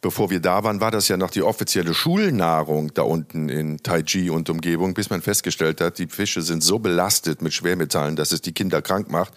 [0.00, 4.30] bevor wir da waren, war das ja noch die offizielle Schulnahrung da unten in Taiji
[4.30, 8.40] und Umgebung, bis man festgestellt hat, die Fische sind so belastet mit Schwermetallen, dass es
[8.40, 9.34] die Kinder krank macht.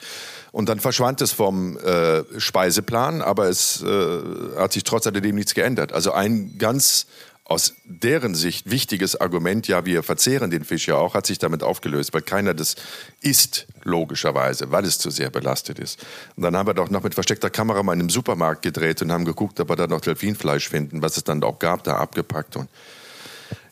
[0.52, 4.20] Und dann verschwand es vom äh, Speiseplan, aber es äh,
[4.58, 5.92] hat sich trotz alledem nichts geändert.
[5.92, 7.08] Also ein ganz
[7.46, 11.62] aus deren Sicht wichtiges Argument, ja, wir verzehren den Fisch ja auch, hat sich damit
[11.62, 12.76] aufgelöst, weil keiner das
[13.22, 16.00] isst, logischerweise, weil es zu sehr belastet ist.
[16.38, 19.12] Und dann haben wir doch noch mit versteckter Kamera mal in einem Supermarkt gedreht und
[19.12, 22.56] haben geguckt, ob wir da noch Delfinfleisch finden, was es dann auch gab, da abgepackt.
[22.56, 22.70] Und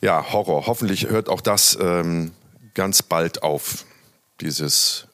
[0.02, 0.68] ja, Horror.
[0.68, 2.32] Hoffentlich hört auch das ähm,
[2.74, 3.86] ganz bald auf,
[4.42, 5.08] dieses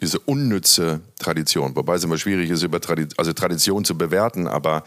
[0.00, 1.76] diese unnütze Tradition.
[1.76, 4.82] Wobei es immer schwierig ist, über Tradi also Tradition zu bewerten, aber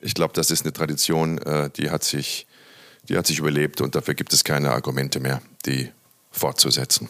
[0.00, 2.46] ich glaube, das ist eine Tradition, äh, die hat sich
[3.10, 5.90] die hat sich überlebt und dafür gibt es keine Argumente mehr, die
[6.30, 7.08] fortzusetzen.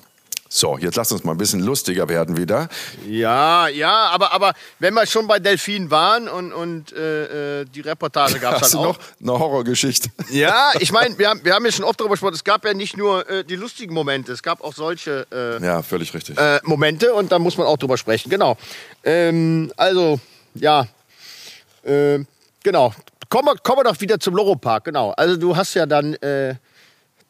[0.52, 2.68] So, jetzt lass uns mal ein bisschen lustiger werden wieder.
[3.06, 7.82] Ja, ja, aber, aber wenn wir schon bei Delfinen waren und, und äh, äh die
[7.82, 8.84] Reportage gab es dann auch.
[8.84, 10.10] noch eine Horrorgeschichte?
[10.32, 12.74] Ja, ich meine, wir haben, wir haben ja schon oft darüber gesprochen, es gab ja
[12.74, 16.36] nicht nur äh, die lustigen Momente, es gab auch solche äh, ja, völlig richtig.
[16.36, 18.56] Äh, Momente und da muss man auch drüber sprechen, genau.
[19.04, 20.18] Ähm, also,
[20.54, 20.88] ja,
[21.84, 22.18] äh,
[22.64, 22.92] genau,
[23.30, 25.12] kommen wir, kommen wir doch wieder zum Loro-Park, genau.
[25.12, 26.56] Also du hast ja dann, äh,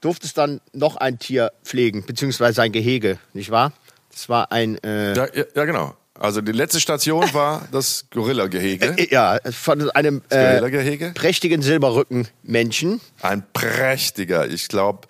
[0.01, 3.73] durftest dann noch ein Tier pflegen, beziehungsweise ein Gehege, nicht wahr?
[4.11, 4.83] Das war ein...
[4.83, 5.95] Äh ja, ja, ja, genau.
[6.19, 8.97] Also die letzte Station war das Gorilla-Gehege.
[8.99, 13.01] Äh, ja, von einem äh, prächtigen Silberrücken-Menschen.
[13.23, 15.07] Ein prächtiger, ich glaube,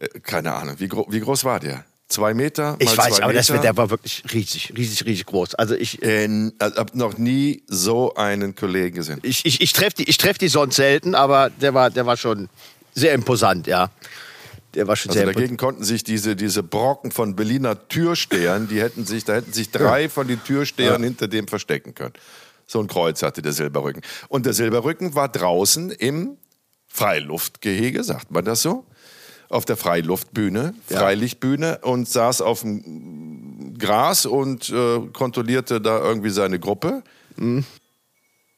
[0.00, 1.84] äh, keine Ahnung, wie, gro wie groß war der?
[2.10, 2.74] Zwei Meter?
[2.80, 3.52] Ich weiß, aber Meter.
[3.52, 5.54] Das, der war wirklich riesig, riesig, riesig groß.
[5.54, 9.20] Also ich äh, habe noch nie so einen Kollegen gesehen.
[9.22, 12.48] Ich, ich, ich treffe die, treff die sonst selten, aber der war, der war schon
[12.94, 13.90] sehr imposant, ja.
[14.74, 18.80] Der war schon also sehr dagegen konnten sich diese, diese Brocken von Berliner Türstehern, die
[18.80, 21.06] hätten sich, da hätten sich drei von den Türstehern ja.
[21.06, 22.14] hinter dem verstecken können.
[22.66, 24.02] So ein Kreuz hatte der Silberrücken.
[24.28, 26.38] Und der Silberrücken war draußen im
[26.88, 28.84] Freiluftgehege, sagt man das so?
[29.50, 36.58] Auf der Freiluftbühne, Freilichtbühne und saß auf dem Gras und äh, kontrollierte da irgendwie seine
[36.58, 37.02] Gruppe.
[37.36, 37.64] Mhm.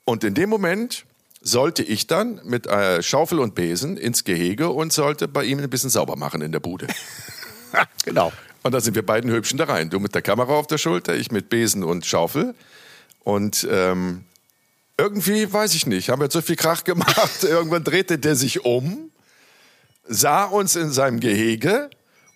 [0.05, 1.07] Und in dem Moment
[1.40, 5.70] sollte ich dann mit äh, Schaufel und Besen ins Gehege und sollte bei ihm ein
[5.70, 6.86] bisschen sauber machen in der Bude.
[8.05, 8.30] genau.
[8.62, 9.90] Und da sind wir beiden Hübschen da rein.
[9.90, 12.55] Du mit der Kamera auf der Schulter, ich mit Besen und Schaufel.
[13.24, 14.24] Und ähm,
[14.99, 17.43] irgendwie, weiß ich nicht, haben wir so viel Krach gemacht.
[17.43, 19.11] Irgendwann drehte der sich um,
[20.05, 21.90] sah uns in seinem Gehege.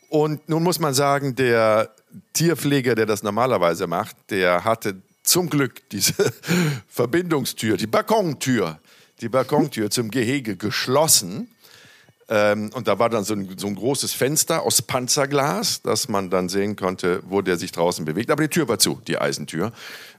[0.08, 1.90] Und nun muss man sagen, der
[2.32, 6.14] Tierpfleger, der das normalerweise macht, der hatte zum Glück diese
[6.88, 8.78] Verbindungstür, die Balkontür,
[9.20, 11.48] die Balkontür zum Gehege geschlossen.
[12.28, 16.30] Ähm, und da war dann so ein, so ein, großes Fenster aus Panzerglas, dass man
[16.30, 18.30] dann sehen konnte, wo der sich draußen bewegt.
[18.30, 19.72] Aber die Tür war zu, die Eisentür.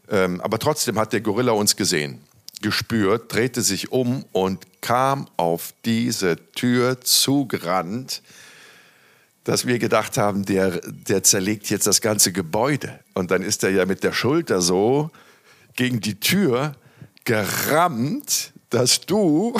[0.09, 2.21] Ähm, aber trotzdem hat der Gorilla uns gesehen,
[2.61, 8.21] gespürt, drehte sich um und kam auf diese Tür zugerannt,
[9.43, 12.99] dass wir gedacht haben, der, der zerlegt jetzt das ganze Gebäude.
[13.13, 15.09] Und dann ist er ja mit der Schulter so
[15.75, 16.75] gegen die Tür
[17.23, 19.57] gerammt, dass du.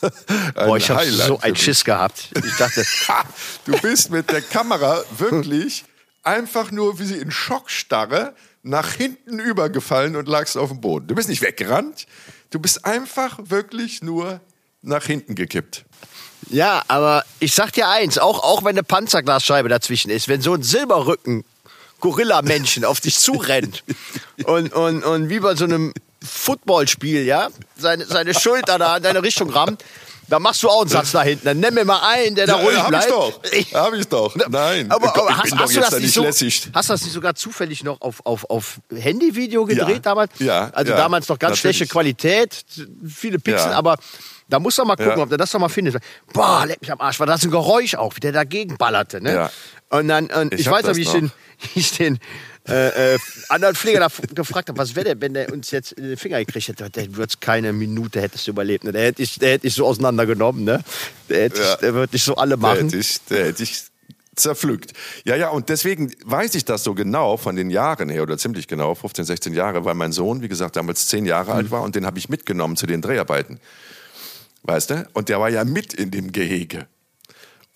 [0.54, 2.30] Boah, ich habe so einen Schiss gehabt.
[2.44, 2.84] Ich dachte.
[3.64, 5.84] du bist mit der Kamera wirklich
[6.22, 11.06] einfach nur wie sie in Schockstarre nach hinten übergefallen und lagst auf dem Boden.
[11.08, 12.06] Du bist nicht weggerannt,
[12.52, 14.40] du bist einfach wirklich nur
[14.82, 15.84] nach hinten gekippt.
[16.50, 20.54] Ja, aber ich sag dir eins, auch, auch wenn eine Panzerglasscheibe dazwischen ist, wenn so
[20.54, 21.44] ein Silberrücken
[22.00, 23.84] Gorilla-Menschen auf dich zurennt
[24.44, 29.22] und, und, und wie bei so einem Footballspiel, ja, seine, seine Schulter da in deine
[29.22, 29.84] Richtung rammt,
[30.28, 31.44] da machst du auch einen Satz da hinten.
[31.44, 33.06] Dann nimm mir mal einen, der da ja, ruhig hab bleibt.
[33.52, 33.80] Ich doch.
[33.80, 34.36] Hab ich doch.
[34.48, 34.90] Nein.
[34.90, 36.68] Aber, aber hast, hast du das nicht so, lässig.
[36.72, 39.98] Hast du das nicht sogar zufällig noch auf, auf, auf Handyvideo gedreht ja.
[39.98, 40.32] damals?
[40.38, 40.70] Ja.
[40.72, 41.76] Also damals noch ganz natürlich.
[41.76, 42.64] schlechte Qualität,
[43.06, 43.96] viele Pixel, aber
[44.52, 45.96] da muss er mal gucken, ob der das doch mal findet.
[46.32, 49.34] Boah, leck mich am Arsch, war das ein Geräusch auch, wie der dagegen ballerte, ne?
[49.34, 49.50] Ja.
[49.88, 51.30] Und dann, und ich, ich weiß noch, wie ich den,
[51.74, 52.18] ich den,
[52.68, 56.04] äh, äh, anderen Pfleger da gefragt habe, was wäre der, wenn der uns jetzt in
[56.04, 58.84] den Finger gekriegt hätte, der würde keine Minute hättest du überlebt.
[58.84, 58.92] Ne?
[58.92, 60.84] Der hätte ich, der hätte ich so auseinandergenommen, ne?
[61.28, 61.72] Der, hätte ja.
[61.72, 62.90] ich, der würde ich so alle machen.
[62.90, 63.84] Der hätte ich, der hätte ich
[64.36, 64.92] zerpflückt.
[65.24, 68.68] Ja, ja, und deswegen weiß ich das so genau von den Jahren her oder ziemlich
[68.68, 71.56] genau, 15, 16 Jahre, weil mein Sohn, wie gesagt, damals 10 Jahre mhm.
[71.56, 73.60] alt war und den habe ich mitgenommen zu den Dreharbeiten.
[74.62, 75.08] Weißt du?
[75.12, 76.86] Und der war ja mit in dem Gehege.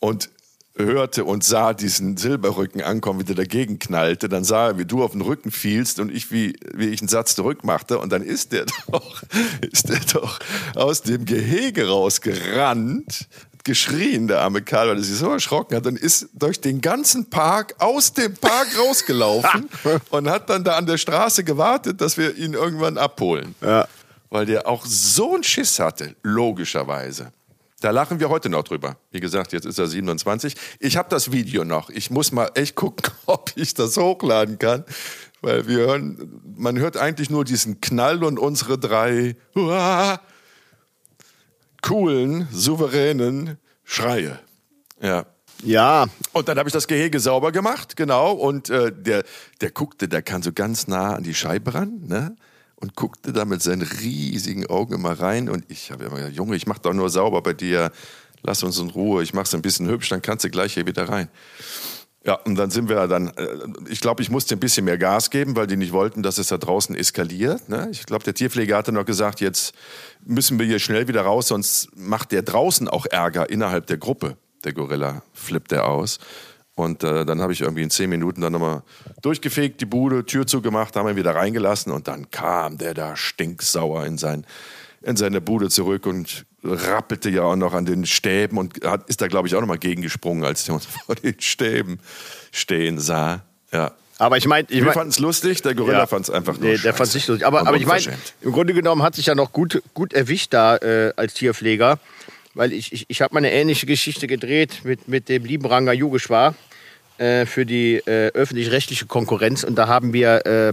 [0.01, 0.31] Und
[0.79, 5.03] hörte und sah diesen Silberrücken ankommen, wie der dagegen knallte, dann sah er, wie du
[5.03, 8.53] auf den Rücken fielst und ich, wie, wie ich einen Satz zurückmachte und dann ist
[8.53, 9.23] der doch,
[9.63, 10.39] ist der doch
[10.75, 13.27] aus dem Gehege rausgerannt,
[13.65, 17.29] geschrien, der arme Karl, weil er sich so erschrocken hat und ist durch den ganzen
[17.31, 19.69] Park, aus dem Park rausgelaufen
[20.11, 23.55] und hat dann da an der Straße gewartet, dass wir ihn irgendwann abholen.
[23.61, 23.89] Ja.
[24.37, 27.33] Weil der auch so einen Schiss hatte, logischerweise.
[27.81, 28.99] Da lachen wir heute noch drüber.
[29.11, 30.55] Wie gesagt, jetzt ist er 27.
[30.79, 31.89] Ich habe das Video noch.
[31.89, 34.85] Ich muss mal echt gucken, ob ich das hochladen kann.
[35.41, 40.21] Weil wir hören, man hört eigentlich nur diesen Knall und unsere drei uah,
[41.81, 44.39] coolen, souveränen Schreie.
[45.01, 45.25] Ja.
[45.65, 46.09] Ja.
[46.35, 48.33] Und dann habe ich das Gehege sauber gemacht, genau.
[48.33, 49.25] Und äh, der,
[49.63, 52.37] der guckte, der kann so ganz nah an die Scheibe ran, ne?
[52.77, 55.49] Und guckte da mit seinen riesigen Augen immer rein.
[55.49, 57.91] Und ich habe immer gesagt, Junge, ich mache doch nur sauber bei dir.
[58.43, 59.23] Lass uns in Ruhe.
[59.23, 61.29] Ich mache es ein bisschen hübsch, dann kannst du gleich hier wieder rein.
[62.27, 63.47] Ja, und dann sind wir dann, äh,
[63.89, 66.49] ich glaube, ich musste ein bisschen mehr Gas geben, weil die nicht wollten, dass es
[66.49, 67.69] da draußen eskaliert.
[67.69, 67.89] Ne?
[67.93, 69.75] Ich glaube, der Tierpfleger hatte noch gesagt, jetzt
[70.25, 74.37] müssen wir hier schnell wieder raus, sonst macht der draußen auch Ärger innerhalb der Gruppe.
[74.65, 76.19] Der Gorilla flippt er aus.
[76.77, 78.83] Und äh, dann habe ich irgendwie in zehn Minuten dann nochmal
[79.23, 84.05] durchgefegt, die Bude, Tür zugemacht, haben ihn wieder reingelassen und dann kam der da stinksauer
[84.05, 84.45] in, sein,
[85.01, 89.23] in seine Bude zurück und rappelte ja auch noch an den Stäben und hat, ist
[89.23, 91.99] da, glaube ich, auch nochmal gegengesprungen, als der uns vor den Stäben
[92.53, 93.43] stehen sah.
[93.73, 93.93] Ja.
[94.19, 96.59] Aber ich meine, ich wir mein, fanden es lustig, der Gorilla ja, fand es einfach
[96.59, 97.47] nur Nee, der fand es nicht lustig.
[97.47, 98.05] Aber, aber ich meine,
[98.43, 101.99] im Grunde genommen hat sich ja noch gut, gut erwischt da äh, als Tierpfleger
[102.57, 105.93] weil ich, ich, ich habe mal eine ähnliche Geschichte gedreht mit, mit dem lieben Ranga
[105.93, 106.57] Yogeshwar
[107.19, 110.73] äh, für die äh, öffentlich-rechtliche Konkurrenz und da haben wir äh,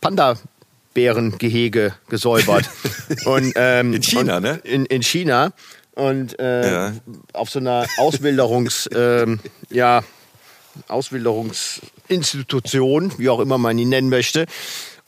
[0.00, 2.64] Panda-Bärengehege gesäubert.
[3.26, 4.60] und, ähm, in China, und, ne?
[4.64, 5.52] In, in China.
[5.94, 6.92] Und äh, ja.
[7.34, 9.26] auf so einer Auswilderungs, äh,
[9.68, 10.02] ja,
[10.88, 14.46] Auswilderungsinstitution, wie auch immer man ihn nennen möchte.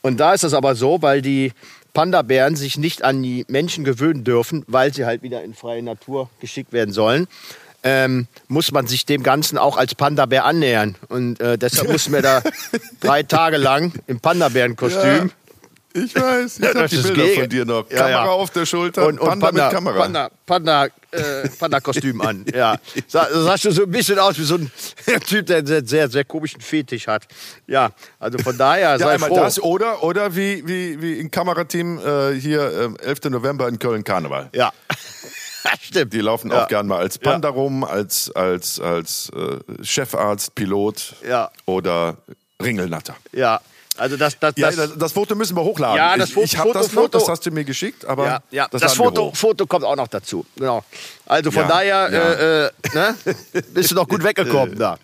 [0.01, 1.53] Und da ist es aber so, weil die
[1.93, 6.29] Panda-Bären sich nicht an die Menschen gewöhnen dürfen, weil sie halt wieder in freie Natur
[6.39, 7.27] geschickt werden sollen
[7.83, 10.95] ähm, muss man sich dem Ganzen auch als Panda-Bär annähern.
[11.09, 12.41] Und äh, deshalb mussten wir da
[13.01, 15.27] drei Tage lang im Panda-Bären-Kostüm.
[15.27, 15.29] Ja,
[15.93, 17.89] ich weiß, ich habe die Bilder von dir noch.
[17.89, 18.31] Ja, Kamera ja.
[18.31, 19.99] auf der Schulter, und, und Panda, Panda, mit Kamera.
[19.99, 22.45] Panda, Panda, äh, Panda-Kostüm an.
[22.53, 22.77] Ja,
[23.07, 24.71] sah, sah schon so ein bisschen aus wie so ein
[25.27, 27.27] Typ, der einen sehr, sehr, sehr komischen Fetisch hat.
[27.67, 29.35] Ja, also von daher sei ja, froh.
[29.35, 33.25] das oder, oder wie, wie, wie im Kamerateam äh, hier äh, 11.
[33.25, 34.49] November in Köln Karneval.
[34.53, 34.71] Ja.
[35.81, 36.13] stimmt.
[36.13, 36.63] Die laufen Ja.
[36.63, 41.51] auch gern mal als Panda rum, als, als, als äh, Chefarzt, Pilot Ja.
[41.65, 42.17] oder
[42.61, 43.15] Ringelnatter.
[43.31, 43.61] Ja,
[43.97, 45.97] also das, das, Ja, das, das, das Foto müssen wir hochladen.
[45.97, 48.05] Ja, das ich Foto- ich habe das Foto- noch, das Foto- hast du mir geschickt,
[48.05, 48.67] aber ja, ja.
[48.71, 49.31] das, das, Foto.
[49.33, 50.45] Foto kommt auch noch dazu.
[50.55, 50.83] Genau.
[51.25, 52.33] Also von Ja, daher ja.
[52.33, 53.15] Äh, äh, ne?
[53.73, 54.97] bist du doch gut weggekommen da.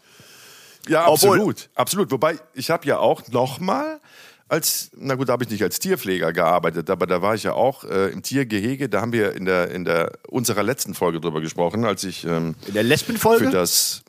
[0.88, 2.12] Ja, Obwohl- absolut, absolut.
[2.12, 4.00] Wobei ich habe ja auch noch mal
[4.48, 7.54] als, na gut, da habe ich nicht als Tierpfleger gearbeitet, aber da war ich ja
[7.54, 8.90] auch äh, im Tiergehege.
[8.90, 12.56] Da haben wir in der in der unserer letzten Folge drüber gesprochen, als ich ähm,
[12.66, 13.50] In der für Lesbenfolge?
[13.52, 14.02] das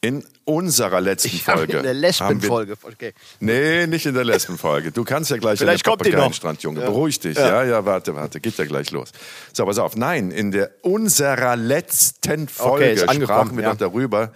[0.00, 2.76] in unserer letzten Ich Folge in der Lesbenfolge.
[2.82, 3.12] Okay.
[3.38, 4.90] Nee, nicht in der Lesbenfolge.
[4.90, 6.06] Du kannst ja gleich Vielleicht in den noch.
[6.06, 6.80] Papageienstrand, Junge.
[6.80, 7.36] Beruhig dich.
[7.36, 7.62] Ja.
[7.62, 7.64] Ja.
[7.64, 8.40] ja, warte, warte.
[8.40, 9.12] Geht ja gleich los.
[9.52, 9.94] So, pass auf.
[9.94, 13.70] Nein, in der unserer letzten Folge Okay, sprachen wir ja.
[13.70, 14.32] doch darüber,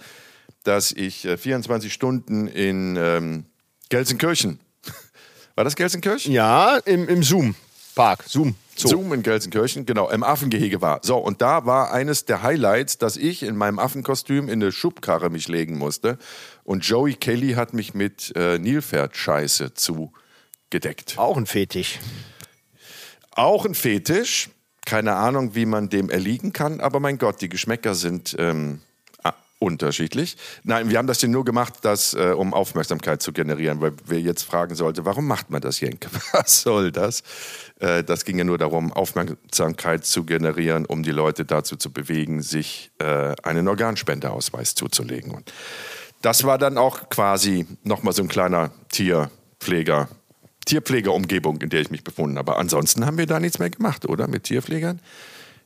[0.63, 3.45] dass ich äh, 24 Stunden in ähm,
[3.89, 4.59] Gelsenkirchen.
[5.55, 6.31] War das Gelsenkirchen?
[6.31, 8.23] Ja, im, im Zoom-Park.
[8.27, 8.55] Zoom.
[8.83, 8.97] Zoo.
[8.97, 10.99] Zoom in Gelsenkirchen, genau, im Affengehege war.
[11.03, 15.29] So, und da war eines der Highlights, dass ich in meinem Affenkostüm in eine Schubkarre
[15.29, 16.17] mich legen musste.
[16.63, 21.15] Und Joey Kelly hat mich mit äh, Nilpferdscheiße zugedeckt.
[21.17, 21.99] Auch ein Fetisch.
[23.31, 24.49] Auch ein Fetisch.
[24.85, 28.81] Keine Ahnung, wie man dem erliegen kann, aber mein Gott, die Geschmäcker sind ähm,
[29.63, 30.35] unterschiedlich.
[30.63, 34.19] Nein, wir haben das hier nur gemacht, das, äh, um Aufmerksamkeit zu generieren, weil wir
[34.19, 36.09] jetzt fragen sollte, warum macht man das, Jenke?
[36.33, 37.23] Was soll das?
[37.79, 42.41] Äh, das ging ja nur darum, Aufmerksamkeit zu generieren, um die Leute dazu zu bewegen,
[42.41, 45.31] sich äh, einen Organspendeausweis zuzulegen.
[45.31, 45.53] Und
[46.21, 50.09] das war dann auch quasi nochmal so ein kleiner Tierpfleger.
[50.65, 52.57] Tierpflegerumgebung, in der ich mich befunden habe.
[52.57, 54.27] Ansonsten haben wir da nichts mehr gemacht, oder?
[54.27, 54.99] Mit Tierpflegern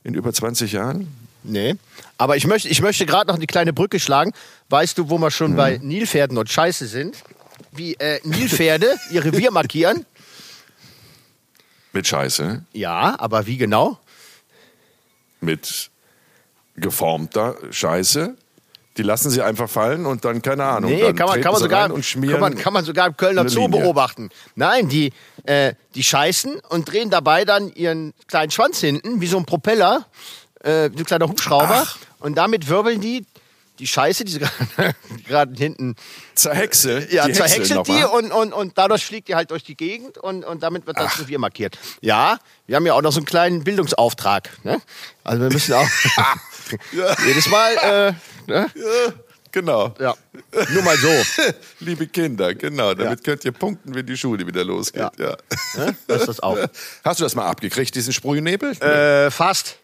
[0.04, 1.08] in über 20 Jahren?
[1.48, 1.76] Nee.
[2.18, 4.34] Aber ich möchte, ich möchte gerade noch eine kleine Brücke schlagen.
[4.70, 7.16] Weißt du, wo wir schon bei Nilpferden und Scheiße sind?
[7.72, 10.06] Wie äh, Nilpferde ihr Revier markieren?
[11.94, 14.00] Mit Scheiße, Ja, aber wie genau?
[15.40, 15.92] mit
[16.76, 18.36] geformter Scheiße.
[18.98, 21.62] Die lassen sie einfach fallen und dann, keine Ahnung, Nee, dann kann man, kann man
[21.62, 22.34] sogar, und schmieren.
[22.34, 23.82] kann man, kann man sogar im Kölner Zoo Linie.
[23.82, 24.30] beobachten.
[24.56, 25.14] Nein, die,
[25.46, 30.08] äh, die scheißen und drehen dabei dann ihren kleinen Schwanz hinten, wie so ein Propeller,
[30.64, 31.86] äh, wie ein kleiner Hubschrauber.
[31.88, 31.98] Ach.
[32.20, 33.26] Und damit wirbeln die
[33.80, 34.40] die Scheiße, die sie
[35.28, 35.96] gerade- hinten
[36.36, 39.64] Zerhexe, ja, die Hexe zerhäckselt noch die und, und, und dadurch fliegt die halt durch
[39.64, 41.78] die Gegend und, und damit wird das Revier markiert.
[42.02, 44.50] Ja, wir haben ja auch noch so einen kleinen Bildungsauftrag.
[44.64, 44.82] Ne?
[45.24, 45.88] Also wir müssen auch
[47.28, 47.74] jedes Mal,
[48.48, 48.68] äh, ne?
[48.76, 49.14] Ja,
[49.52, 49.96] genau.
[50.00, 50.16] ja,
[50.70, 51.10] nur mal so.
[51.80, 52.94] Liebe Kinder, genau.
[52.94, 55.10] Damit könnt ihr punkten, wenn die Schule wieder losgeht.
[55.18, 55.38] Ja.
[55.76, 55.96] Ne?
[56.08, 56.58] Das ist das auch.
[57.04, 58.72] Hast du das mal abgekriegt, diesen Sprühnebel?
[58.82, 59.78] Äh, fast.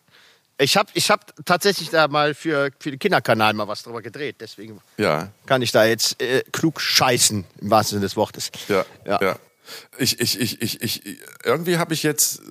[0.57, 4.37] Ich habe ich hab tatsächlich da mal für, für den Kinderkanal mal was drüber gedreht.
[4.39, 5.29] Deswegen ja.
[5.45, 8.51] kann ich da jetzt äh, klug scheißen, im wahrsten Sinne des Wortes.
[8.67, 9.19] Ja, ja.
[9.21, 9.35] Ja.
[9.97, 12.41] Ich, ich, ich, ich, ich, irgendwie habe ich jetzt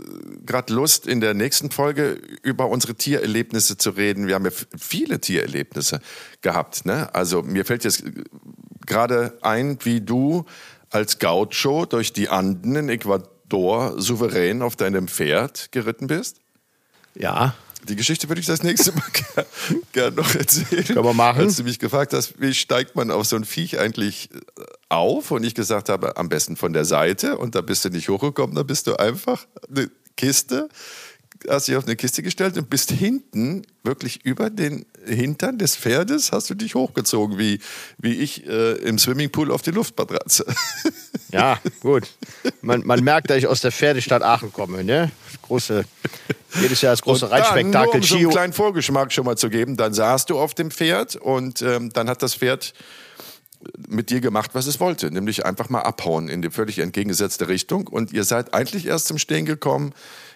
[0.46, 4.26] gerade Lust, in der nächsten Folge über unsere Tiererlebnisse zu reden.
[4.26, 6.00] Wir haben ja viele Tiererlebnisse
[6.40, 6.86] gehabt.
[6.86, 7.14] Ne?
[7.14, 8.04] Also mir fällt jetzt
[8.86, 10.46] gerade ein, wie du
[10.90, 16.38] als Gaucho durch die Anden in Ecuador souverän auf deinem Pferd geritten bist.
[17.14, 17.54] Ja.
[17.88, 19.48] Die Geschichte würde ich das nächste Mal gerne
[19.92, 20.84] gern noch erzählen.
[20.84, 21.40] Können wir machen.
[21.40, 25.30] Als du mich gefragt hast, wie steigt man auf so ein Viech eigentlich äh, auf?
[25.30, 27.38] Und ich gesagt habe, am besten von der Seite.
[27.38, 30.68] Und da bist du nicht hochgekommen, da bist du einfach eine Kiste,
[31.48, 36.30] hast dich auf eine Kiste gestellt und bist hinten, wirklich über den Hintern des Pferdes,
[36.32, 37.58] hast du dich hochgezogen, wie,
[37.98, 40.46] wie ich äh, im Swimmingpool auf die Luftmatratze.
[41.32, 42.08] Ja, gut.
[42.60, 44.84] Man, man merkt, dass ich aus der Pferdestadt Aachen komme.
[44.84, 45.10] Ne?
[45.42, 45.84] Große,
[46.60, 48.00] jedes Jahr das große dann, nur Reitspektakel.
[48.00, 51.16] um so einen kleinen Vorgeschmack schon mal zu geben, dann saßt du auf dem Pferd
[51.16, 52.74] und ähm, dann hat das Pferd
[53.88, 57.86] mit dir gemacht, was es wollte, nämlich einfach mal abhauen in die völlig entgegengesetzte Richtung.
[57.86, 59.94] Und ihr seid eigentlich erst zum Stehen gekommen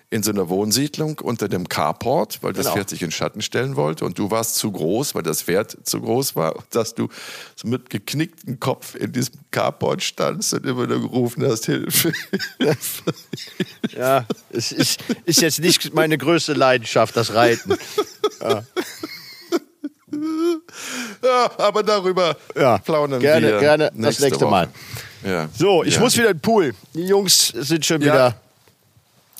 [0.09, 2.77] in so einer Wohnsiedlung unter dem Carport, weil das Genau.
[2.77, 6.01] Pferd sich in Schatten stellen wollte und du warst zu groß, weil das Pferd zu
[6.01, 7.09] groß war, dass du
[7.65, 12.13] mit geknicktem Kopf in diesem Carport standst und immer nur gerufen hast, Hilfe.
[13.97, 17.75] Ja, es ist, ist jetzt nicht meine größte Leidenschaft, das Reiten.
[21.23, 24.51] ja, aber darüber Ja, plaudern gerne, wir gerne das nächste Woche.
[24.51, 24.69] Mal.
[25.25, 25.49] Ja.
[25.57, 26.01] So, ich ja.
[26.01, 26.75] muss wieder in den Pool.
[26.95, 28.35] Die Jungs sind schon Ja.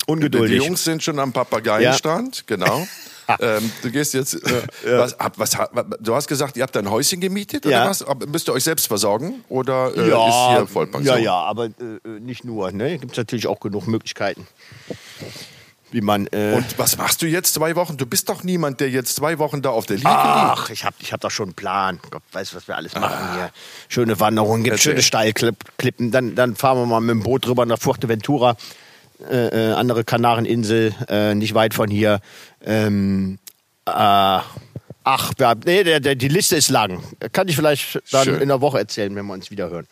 [0.07, 0.63] Wieder Die ungeduldig.
[0.63, 2.87] Jungs sind schon am Papageienstrand, genau.
[3.41, 4.35] ähm, du gehst jetzt.
[4.35, 4.61] Äh,
[4.97, 5.51] Was, hab- was,
[5.99, 7.89] du hast gesagt, ihr habt ein Häuschen gemietet oder Ja.
[7.89, 8.01] was?
[8.03, 11.17] Aber Müsst ihr euch selbst versorgen oder äh, ist ja, hier Vollpension?
[11.17, 11.69] ja, ja, aber äh,
[12.21, 12.71] nicht nur.
[12.71, 12.97] Ne?
[12.99, 14.47] Gibt es natürlich auch genug Möglichkeiten,
[15.91, 16.27] wie man.
[16.27, 17.97] Äh, Und was machst du jetzt zwei Wochen?
[17.97, 20.19] Du bist doch niemand, der jetzt zwei Wochen da auf der Liege liegt.
[20.21, 21.99] Ach, ich habe ich hab doch schon einen Plan.
[22.11, 23.51] Gott weiß, was wir alles machen hier.
[23.89, 26.11] Schöne Wanderungen, gibt schöne Steilklippen.
[26.11, 28.55] Dann, dann fahren wir mal mit dem Boot rüber nach Fuerteventura.
[29.29, 32.19] Äh, äh, andere Kanareninsel, äh, nicht weit von hier.
[32.63, 33.39] Ähm,
[33.85, 35.31] äh, ach,
[35.65, 37.01] nee, der, der, die Liste ist lang.
[37.31, 38.41] Kann ich vielleicht dann Schön.
[38.41, 39.87] in der Woche erzählen, wenn wir uns wieder hören.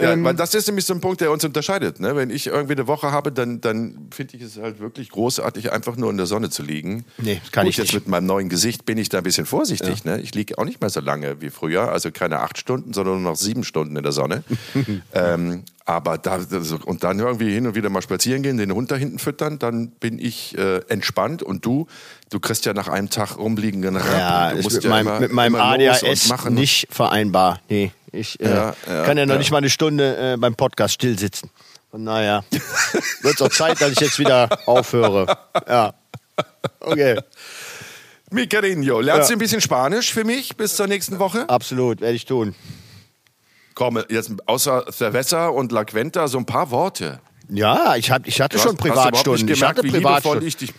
[0.00, 2.00] Ja, Ähm, weil das ist nämlich so ein Punkt, der uns unterscheidet.
[2.00, 2.16] Ne?
[2.16, 5.96] Wenn ich irgendwie eine Woche habe, dann, dann finde ich es halt wirklich großartig, einfach
[5.96, 7.04] nur in der Sonne zu liegen.
[7.18, 7.94] Nee, kann Gut, ich jetzt nicht.
[7.94, 10.04] mit meinem neuen Gesicht bin ich da ein bisschen vorsichtig.
[10.04, 10.20] Ne?
[10.20, 13.32] Ich liege auch nicht mehr so lange wie früher, also keine acht Stunden, sondern nur
[13.32, 14.42] noch sieben Stunden in der Sonne.
[15.12, 18.90] ähm, aber da also, und dann irgendwie hin und wieder mal spazieren gehen, den Hund
[18.92, 21.88] da hinten füttern, dann bin ich äh, entspannt und du,
[22.30, 24.10] du kriegst ja nach einem Tag rumliegenden Rappen.
[24.18, 27.60] Ja, du musst mit, ja meinem, immer- mit meinem ADHS nicht vereinbar.
[27.68, 29.38] Nee, ich äh, Ja, ja, kann ja noch ja.
[29.38, 31.50] nicht mal eine Stunde äh, beim Podcast still sitzen.
[31.90, 32.44] Von naja,
[33.22, 35.26] wird es auch Zeit, dass ich jetzt wieder aufhöre.
[35.68, 35.94] Ja.
[36.80, 37.18] Okay,
[38.30, 39.34] Mi cariño, lernst Ja.
[39.34, 41.48] du ein bisschen Spanisch für mich bis zur nächsten Woche?
[41.48, 42.54] absolut, werde ich tun.
[43.74, 47.20] Komm, jetzt außer Cerveza und La Quenta so ein paar Worte.
[47.48, 49.46] Ja, ich, hab, ich hatte schon hast- überhaupt Privatstunden.
[49.46, 50.46] nicht Ich gemerkt, hatte Privatstunden.
[50.46, 50.72] ich dich...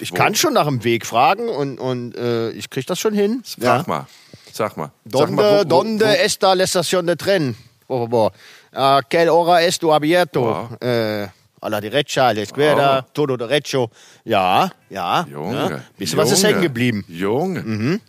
[0.00, 0.14] Ich Wo?
[0.16, 3.42] kann schon nach dem Weg fragen und, und äh, ich krieg das schon hin.
[3.58, 4.06] Sag mal.
[4.52, 4.90] Sag mal.
[5.04, 7.56] Sag Donde, mal, wo- wo- donde wo- está la estación de tren?
[7.86, 8.32] Por favor.
[8.72, 10.68] A qué hora es tu abierto?
[10.80, 11.26] Eh,
[11.60, 13.10] a la derecha, a la izquierda, Oh.
[13.12, 13.90] todo derecho.
[14.24, 15.26] Ja, ja.
[15.28, 15.54] Junge.
[15.70, 15.84] ja.
[15.98, 17.04] Bisschen was ist Junge, hängen geblieben.
[17.08, 18.00] Junge.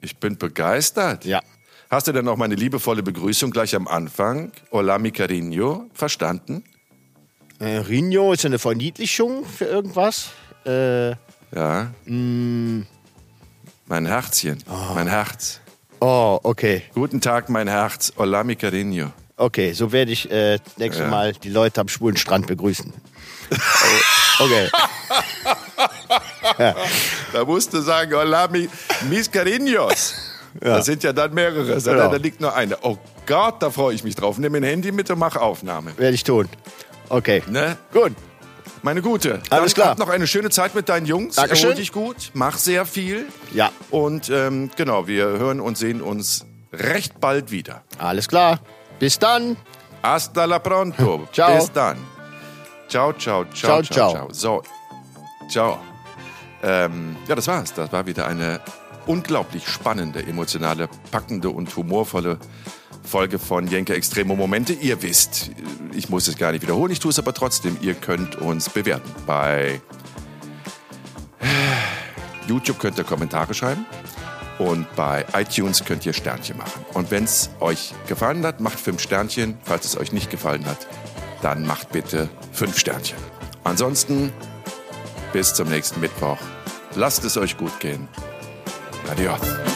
[0.00, 1.24] Ich bin begeistert.
[1.24, 1.40] Ja.
[1.90, 4.50] Hast du denn auch meine liebevolle Begrüßung gleich am Anfang?
[4.72, 5.86] Hola, mi cariño.
[5.94, 6.64] Verstanden?
[7.60, 10.30] Äh, Rino ist eine Verniedlichung für irgendwas.
[10.64, 11.10] Äh,
[11.54, 11.92] Ja.
[12.06, 12.82] Mm.
[13.86, 14.58] Mein Herzchen.
[14.94, 15.60] Mein Herz.
[16.06, 16.82] Oh, okay.
[16.94, 18.12] Guten Tag, mein Herz.
[18.16, 19.10] Hola, mi cariño.
[19.36, 21.10] Okay, so werde ich äh, nächstes Ja.
[21.10, 22.92] Mal die Leute am schwulen Strand begrüßen.
[24.38, 24.68] Okay.
[27.32, 28.68] Da musst du sagen, hola, mi,
[29.08, 30.14] mis cariños.
[30.60, 32.16] Das sind ja dann mehrere, sondern Genau.
[32.16, 32.76] da liegt nur eine.
[32.82, 34.36] Oh Gott, da freue ich mich drauf.
[34.38, 35.92] Nimm ein Handy mit und mach Aufnahme.
[35.96, 36.48] Werde ich tun.
[37.08, 37.42] Okay.
[37.48, 37.78] Ne?
[37.94, 38.12] Gut.
[38.82, 39.40] Meine Gute.
[39.50, 39.90] Alles klar.
[39.90, 41.36] Hab noch eine schöne Zeit mit deinen Jungs.
[41.36, 41.70] Dankeschön.
[41.70, 42.30] Erhol dich gut.
[42.34, 43.26] Mach sehr viel.
[43.52, 43.70] Ja.
[43.90, 47.82] Und ähm, genau, wir hören und sehen uns recht bald wieder.
[47.98, 48.60] Alles klar.
[48.98, 49.56] Bis dann.
[50.02, 51.26] Hasta la pronto.
[51.32, 51.56] Ciao.
[51.56, 51.98] Bis dann.
[52.88, 54.12] Ciao, ciao, ciao, Ciao, ciao, ciao.
[54.12, 54.28] ciao.
[54.32, 54.62] So,
[55.48, 55.78] ciao.
[56.62, 57.74] Ähm, ja, das war's.
[57.74, 58.60] Das war wieder eine
[59.06, 62.38] unglaublich spannende, emotionale, packende und humorvolle
[63.06, 64.72] Folge von Jenke Extremo Momente.
[64.72, 65.50] Ihr wisst,
[65.92, 67.76] ich muss es gar nicht wiederholen, ich tue es aber trotzdem.
[67.80, 69.10] Ihr könnt uns bewerten.
[69.26, 69.80] Bei
[72.48, 73.86] YouTube könnt ihr Kommentare schreiben
[74.58, 76.84] und bei iTunes könnt ihr Sternchen machen.
[76.94, 79.56] Und wenn es euch gefallen hat, macht fünf Sternchen.
[79.64, 80.86] Falls es euch nicht gefallen hat,
[81.42, 83.18] dann macht bitte fünf Sternchen.
[83.64, 84.32] Ansonsten
[85.32, 86.38] bis zum nächsten Mittwoch.
[86.94, 88.08] Lasst es euch gut gehen.
[89.10, 89.75] Adios.